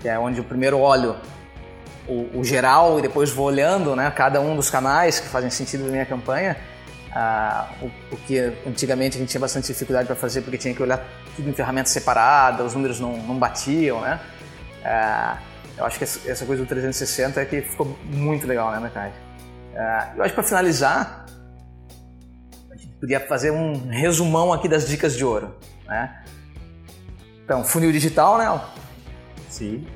Que 0.00 0.08
é 0.08 0.18
onde 0.18 0.38
eu 0.38 0.44
primeiro 0.44 0.78
olho 0.78 1.14
o, 2.08 2.40
o, 2.40 2.44
geral 2.44 2.98
e 2.98 3.02
depois 3.02 3.30
vou 3.30 3.46
olhando 3.46 3.94
né, 3.94 4.10
cada 4.10 4.40
um 4.40 4.56
dos 4.56 4.68
canais 4.68 5.20
que 5.20 5.28
fazem 5.28 5.50
sentido 5.50 5.84
na 5.84 5.90
minha 5.90 6.06
campanha. 6.06 6.56
Ah, 7.12 7.68
o, 7.82 8.14
o, 8.14 8.16
que 8.26 8.38
antigamente 8.66 9.16
a 9.16 9.20
gente 9.20 9.30
tinha 9.30 9.40
bastante 9.40 9.66
dificuldade 9.68 10.06
para 10.06 10.16
fazer 10.16 10.42
porque 10.42 10.58
tinha 10.58 10.74
que 10.74 10.82
olhar 10.82 11.04
tudo 11.36 11.48
em 11.48 11.52
ferramentas 11.52 11.92
separadas, 11.92 12.66
os 12.66 12.74
números 12.74 12.98
não, 12.98 13.16
não 13.18 13.36
batiam, 13.36 14.00
né? 14.00 14.18
Ah, 14.84 15.38
eu 15.80 15.86
acho 15.86 15.98
que 15.98 16.04
essa 16.04 16.44
coisa 16.44 16.62
do 16.62 16.68
360 16.68 17.40
é 17.40 17.44
que 17.46 17.62
ficou 17.62 17.98
muito 18.04 18.46
legal, 18.46 18.70
né, 18.70 18.78
Mercado? 18.78 19.12
Uh, 19.72 20.18
eu 20.18 20.22
acho 20.22 20.28
que 20.28 20.34
para 20.34 20.42
finalizar, 20.42 21.24
a 22.70 22.76
gente 22.76 22.92
podia 23.00 23.18
fazer 23.20 23.50
um 23.50 23.88
resumão 23.88 24.52
aqui 24.52 24.68
das 24.68 24.86
dicas 24.86 25.16
de 25.16 25.24
ouro, 25.24 25.56
né? 25.86 26.22
Então, 27.42 27.64
funil 27.64 27.90
digital, 27.90 28.36
né? 28.36 28.60
Sim. 29.48 29.86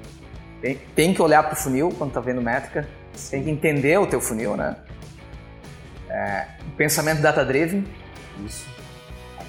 Tem, 0.62 0.77
tem 0.97 1.12
que 1.12 1.20
olhar 1.20 1.42
para 1.42 1.53
o 1.53 1.57
funil 1.57 1.90
quando 1.99 2.11
está 2.11 2.20
vendo 2.20 2.40
métrica, 2.40 2.88
Sim. 3.12 3.31
tem 3.31 3.44
que 3.44 3.51
entender 3.51 3.99
o 3.99 4.07
teu 4.07 4.23
funil, 4.23 4.57
né? 4.57 4.77
É, 6.09 6.47
pensamento 6.79 7.20
data-driven. 7.20 7.87
Isso 8.44 8.75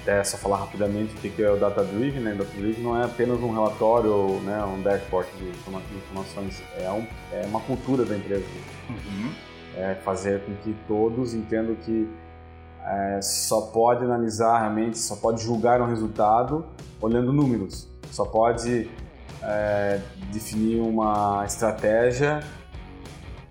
até 0.06 0.22
só 0.22 0.36
falar 0.36 0.58
rapidamente 0.58 1.14
o 1.16 1.18
que 1.18 1.42
é 1.42 1.50
o 1.50 1.58
Data 1.58 1.82
Driven, 1.82 2.20
né? 2.20 2.34
Data 2.34 2.50
Driven 2.52 2.84
não 2.84 2.96
é 2.96 3.04
apenas 3.04 3.40
um 3.40 3.52
relatório 3.52 4.40
né, 4.42 4.64
um 4.64 4.80
dashboard 4.80 5.28
de 5.36 5.48
informações, 5.96 6.62
é, 6.78 6.88
um, 6.92 7.04
é 7.32 7.44
uma 7.46 7.60
cultura 7.60 8.04
da 8.04 8.16
empresa. 8.16 8.44
Uhum. 8.88 9.32
É 9.76 9.96
fazer 9.96 10.40
com 10.44 10.54
que 10.62 10.74
todos 10.86 11.34
entendam 11.34 11.74
que 11.74 12.08
é, 12.84 13.20
só 13.20 13.62
pode 13.72 14.04
analisar 14.04 14.60
realmente, 14.60 14.96
só 14.96 15.16
pode 15.16 15.42
julgar 15.42 15.82
um 15.82 15.86
resultado 15.86 16.64
olhando 17.00 17.32
números, 17.32 17.88
só 18.12 18.24
pode 18.24 18.88
é, 19.42 20.00
definir 20.32 20.80
uma 20.80 21.44
estratégia 21.44 22.40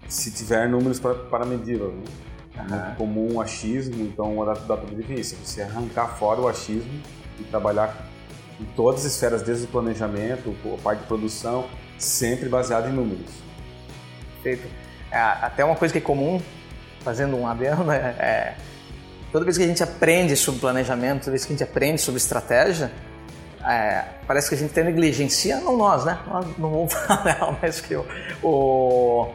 se 0.08 0.32
tiver 0.32 0.70
números 0.70 1.00
para, 1.00 1.16
para 1.16 1.46
medi-las. 1.46 1.92
Né? 2.56 2.66
É 2.70 2.76
muito 2.76 2.98
comum 2.98 3.36
o 3.36 3.42
achismo, 3.42 4.04
então 4.06 4.42
a 4.42 4.54
data 4.54 4.86
driven 4.88 5.18
é 5.18 5.20
isso, 5.20 5.36
você 5.44 5.62
arrancar 5.62 6.08
fora 6.18 6.42
o 6.42 6.48
achismo 6.48 7.02
e 7.40 7.44
trabalhar 7.44 7.96
em 8.60 8.66
todas 8.76 9.06
as 9.06 9.14
esferas, 9.14 9.42
desde 9.42 9.66
o 9.66 9.68
planejamento, 9.68 10.56
a 10.74 10.82
parte 10.82 11.02
de 11.02 11.08
produção, 11.08 11.68
sempre 11.98 12.48
baseado 12.48 12.90
em 12.90 12.94
números. 12.94 13.32
Perfeito. 14.42 14.72
É, 15.12 15.20
até 15.20 15.64
uma 15.64 15.76
coisa 15.76 15.92
que 15.92 15.98
é 15.98 16.02
comum, 16.02 16.42
fazendo 17.02 17.36
um 17.36 17.48
adendo, 17.48 17.84
né, 17.84 18.16
é, 18.18 18.54
toda 19.32 19.44
vez 19.44 19.58
que 19.58 19.64
a 19.64 19.68
gente 19.68 19.84
aprende 19.84 20.36
sobre 20.36 20.62
planejamento, 20.62 21.22
toda 21.22 21.32
vez 21.32 21.46
que 21.46 21.54
a 21.54 21.56
gente 21.56 21.64
aprende 21.64 22.02
sobre 22.02 22.18
estratégia, 22.18 22.92
é, 23.66 24.06
parece 24.28 24.48
que 24.50 24.56
a 24.56 24.58
gente 24.58 24.74
tem 24.74 24.84
negligencia, 24.84 25.60
não 25.60 25.76
nós, 25.76 26.06
né? 26.06 26.20
Nós 26.28 26.46
não 26.58 26.70
vamos 26.70 26.94
falar, 27.08 27.58
mas 27.62 27.82
que 27.82 27.96
o, 27.96 28.06
o 28.44 29.32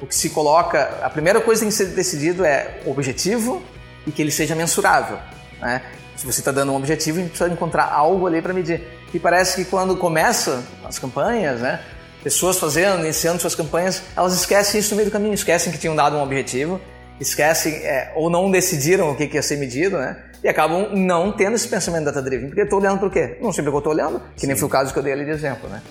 o 0.00 0.06
que 0.06 0.14
se 0.14 0.30
coloca, 0.30 0.98
a 1.02 1.10
primeira 1.10 1.40
coisa 1.40 1.60
que 1.60 1.70
tem 1.70 1.70
que 1.70 1.90
ser 1.90 1.94
decidido 1.94 2.44
é 2.44 2.80
o 2.84 2.90
objetivo 2.90 3.62
e 4.06 4.10
que 4.10 4.22
ele 4.22 4.30
seja 4.30 4.54
mensurável. 4.54 5.18
Né? 5.60 5.82
Se 6.16 6.26
você 6.26 6.40
está 6.40 6.50
dando 6.50 6.72
um 6.72 6.76
objetivo, 6.76 7.18
a 7.18 7.22
gente 7.22 7.30
precisa 7.30 7.52
encontrar 7.52 7.90
algo 7.92 8.26
ali 8.26 8.40
para 8.40 8.52
medir. 8.52 8.82
E 9.12 9.18
parece 9.18 9.56
que 9.56 9.70
quando 9.70 9.96
começa 9.96 10.62
as 10.84 10.98
campanhas, 10.98 11.60
né, 11.60 11.80
pessoas 12.22 12.58
fazendo, 12.58 13.04
iniciando 13.04 13.40
suas 13.40 13.54
campanhas, 13.54 14.02
elas 14.16 14.34
esquecem 14.34 14.80
isso 14.80 14.90
no 14.90 14.96
meio 14.96 15.08
do 15.08 15.12
caminho, 15.12 15.34
esquecem 15.34 15.72
que 15.72 15.78
tinham 15.78 15.96
dado 15.96 16.16
um 16.16 16.22
objetivo, 16.22 16.80
esquecem 17.18 17.74
é, 17.74 18.12
ou 18.14 18.30
não 18.30 18.50
decidiram 18.50 19.10
o 19.10 19.16
que, 19.16 19.26
que 19.26 19.36
ia 19.36 19.42
ser 19.42 19.56
medido, 19.56 19.98
né? 19.98 20.16
E 20.42 20.48
acabam 20.48 20.88
não 20.94 21.32
tendo 21.32 21.54
esse 21.54 21.68
pensamento 21.68 22.04
data-driven. 22.04 22.48
Porque 22.48 22.62
estou 22.62 22.78
olhando 22.78 22.98
para 22.98 23.08
o 23.08 23.10
quê? 23.10 23.36
Não 23.42 23.52
sei 23.52 23.62
porque 23.62 23.76
eu 23.76 23.78
estou 23.78 23.92
olhando, 23.92 24.22
que 24.34 24.42
Sim. 24.42 24.46
nem 24.46 24.56
foi 24.56 24.66
o 24.66 24.70
caso 24.70 24.92
que 24.92 24.98
eu 24.98 25.02
dei 25.02 25.12
ali 25.12 25.24
de 25.24 25.30
exemplo, 25.30 25.68
né? 25.68 25.82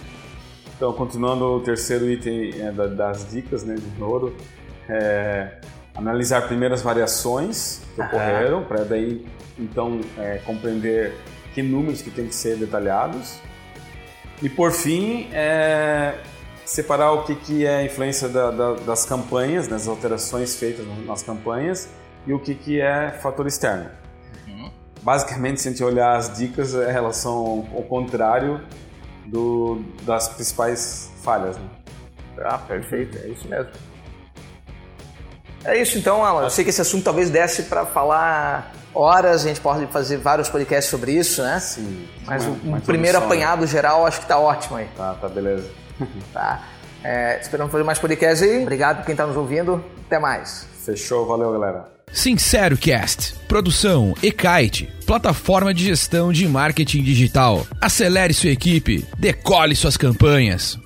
Então, 0.79 0.93
continuando 0.93 1.43
o 1.43 1.59
terceiro 1.59 2.09
item 2.09 2.53
é, 2.57 2.71
das 2.71 3.29
dicas 3.29 3.65
né, 3.65 3.75
de 3.75 4.01
ouro, 4.01 4.33
é, 4.87 5.59
analisar 5.93 6.47
primeiro 6.47 6.73
as 6.73 6.81
variações 6.81 7.81
que 7.93 8.01
ocorreram, 8.01 8.63
para 8.63 8.85
daí 8.85 9.25
então 9.57 9.99
é, 10.17 10.37
compreender 10.45 11.17
que 11.53 11.61
números 11.61 12.01
que 12.01 12.09
tem 12.09 12.27
que 12.27 12.33
ser 12.33 12.55
detalhados. 12.55 13.41
E 14.41 14.47
por 14.47 14.71
fim, 14.71 15.27
é, 15.33 16.15
separar 16.63 17.11
o 17.11 17.23
que, 17.23 17.35
que 17.35 17.65
é 17.65 17.79
a 17.79 17.83
influência 17.83 18.29
da, 18.29 18.49
da, 18.49 18.73
das 18.75 19.03
campanhas, 19.03 19.67
das 19.67 19.85
alterações 19.85 20.55
feitas 20.55 20.85
nas 21.05 21.21
campanhas, 21.21 21.89
e 22.25 22.31
o 22.31 22.39
que, 22.39 22.55
que 22.55 22.79
é 22.79 23.11
fator 23.21 23.45
externo. 23.45 23.89
Uhum. 24.47 24.71
Basicamente, 25.01 25.59
se 25.59 25.67
a 25.67 25.71
gente 25.71 25.83
olhar 25.83 26.15
as 26.15 26.37
dicas, 26.37 26.73
elas 26.73 27.17
são 27.17 27.67
o 27.73 27.83
contrário 27.83 28.61
do, 29.29 29.81
das 30.03 30.27
principais 30.29 31.09
falhas. 31.23 31.57
Né? 31.57 31.69
Ah, 32.41 32.57
perfeito, 32.57 33.17
é 33.17 33.27
isso 33.27 33.47
mesmo. 33.47 33.71
É 35.63 35.81
isso 35.81 35.97
então, 35.97 36.23
Alan. 36.23 36.43
Eu 36.43 36.49
sei 36.49 36.63
que 36.63 36.69
esse 36.69 36.81
assunto 36.81 37.03
talvez 37.03 37.29
desse 37.29 37.63
para 37.63 37.85
falar 37.85 38.71
horas, 38.93 39.45
a 39.45 39.47
gente 39.47 39.59
pode 39.59 39.85
fazer 39.87 40.17
vários 40.17 40.49
podcasts 40.49 40.89
sobre 40.89 41.11
isso, 41.11 41.41
né? 41.41 41.59
Sim. 41.59 42.07
Mas 42.25 42.45
o 42.45 42.51
um 42.51 42.79
primeiro 42.79 43.17
apanhado 43.17 43.61
né? 43.61 43.67
geral 43.67 44.05
acho 44.05 44.21
que 44.21 44.25
tá 44.25 44.39
ótimo 44.39 44.77
aí. 44.77 44.87
Tá, 44.95 45.15
tá 45.15 45.27
beleza. 45.27 45.69
tá. 46.33 46.63
É, 47.03 47.39
esperamos 47.39 47.71
fazer 47.71 47.83
mais 47.83 47.99
podcasts 47.99 48.41
aí. 48.41 48.61
Obrigado 48.61 48.97
por 48.97 49.05
quem 49.05 49.13
está 49.13 49.25
nos 49.25 49.37
ouvindo. 49.37 49.83
Até 50.05 50.17
mais. 50.17 50.65
Fechou, 50.85 51.25
valeu 51.25 51.51
galera. 51.51 51.98
Sincero 52.11 52.77
Cast, 52.77 53.35
produção 53.47 54.13
e-kite, 54.21 54.89
plataforma 55.05 55.73
de 55.73 55.85
gestão 55.85 56.33
de 56.33 56.47
marketing 56.47 57.03
digital. 57.03 57.65
Acelere 57.79 58.33
sua 58.33 58.49
equipe, 58.49 59.05
decole 59.17 59.75
suas 59.75 59.95
campanhas. 59.95 60.77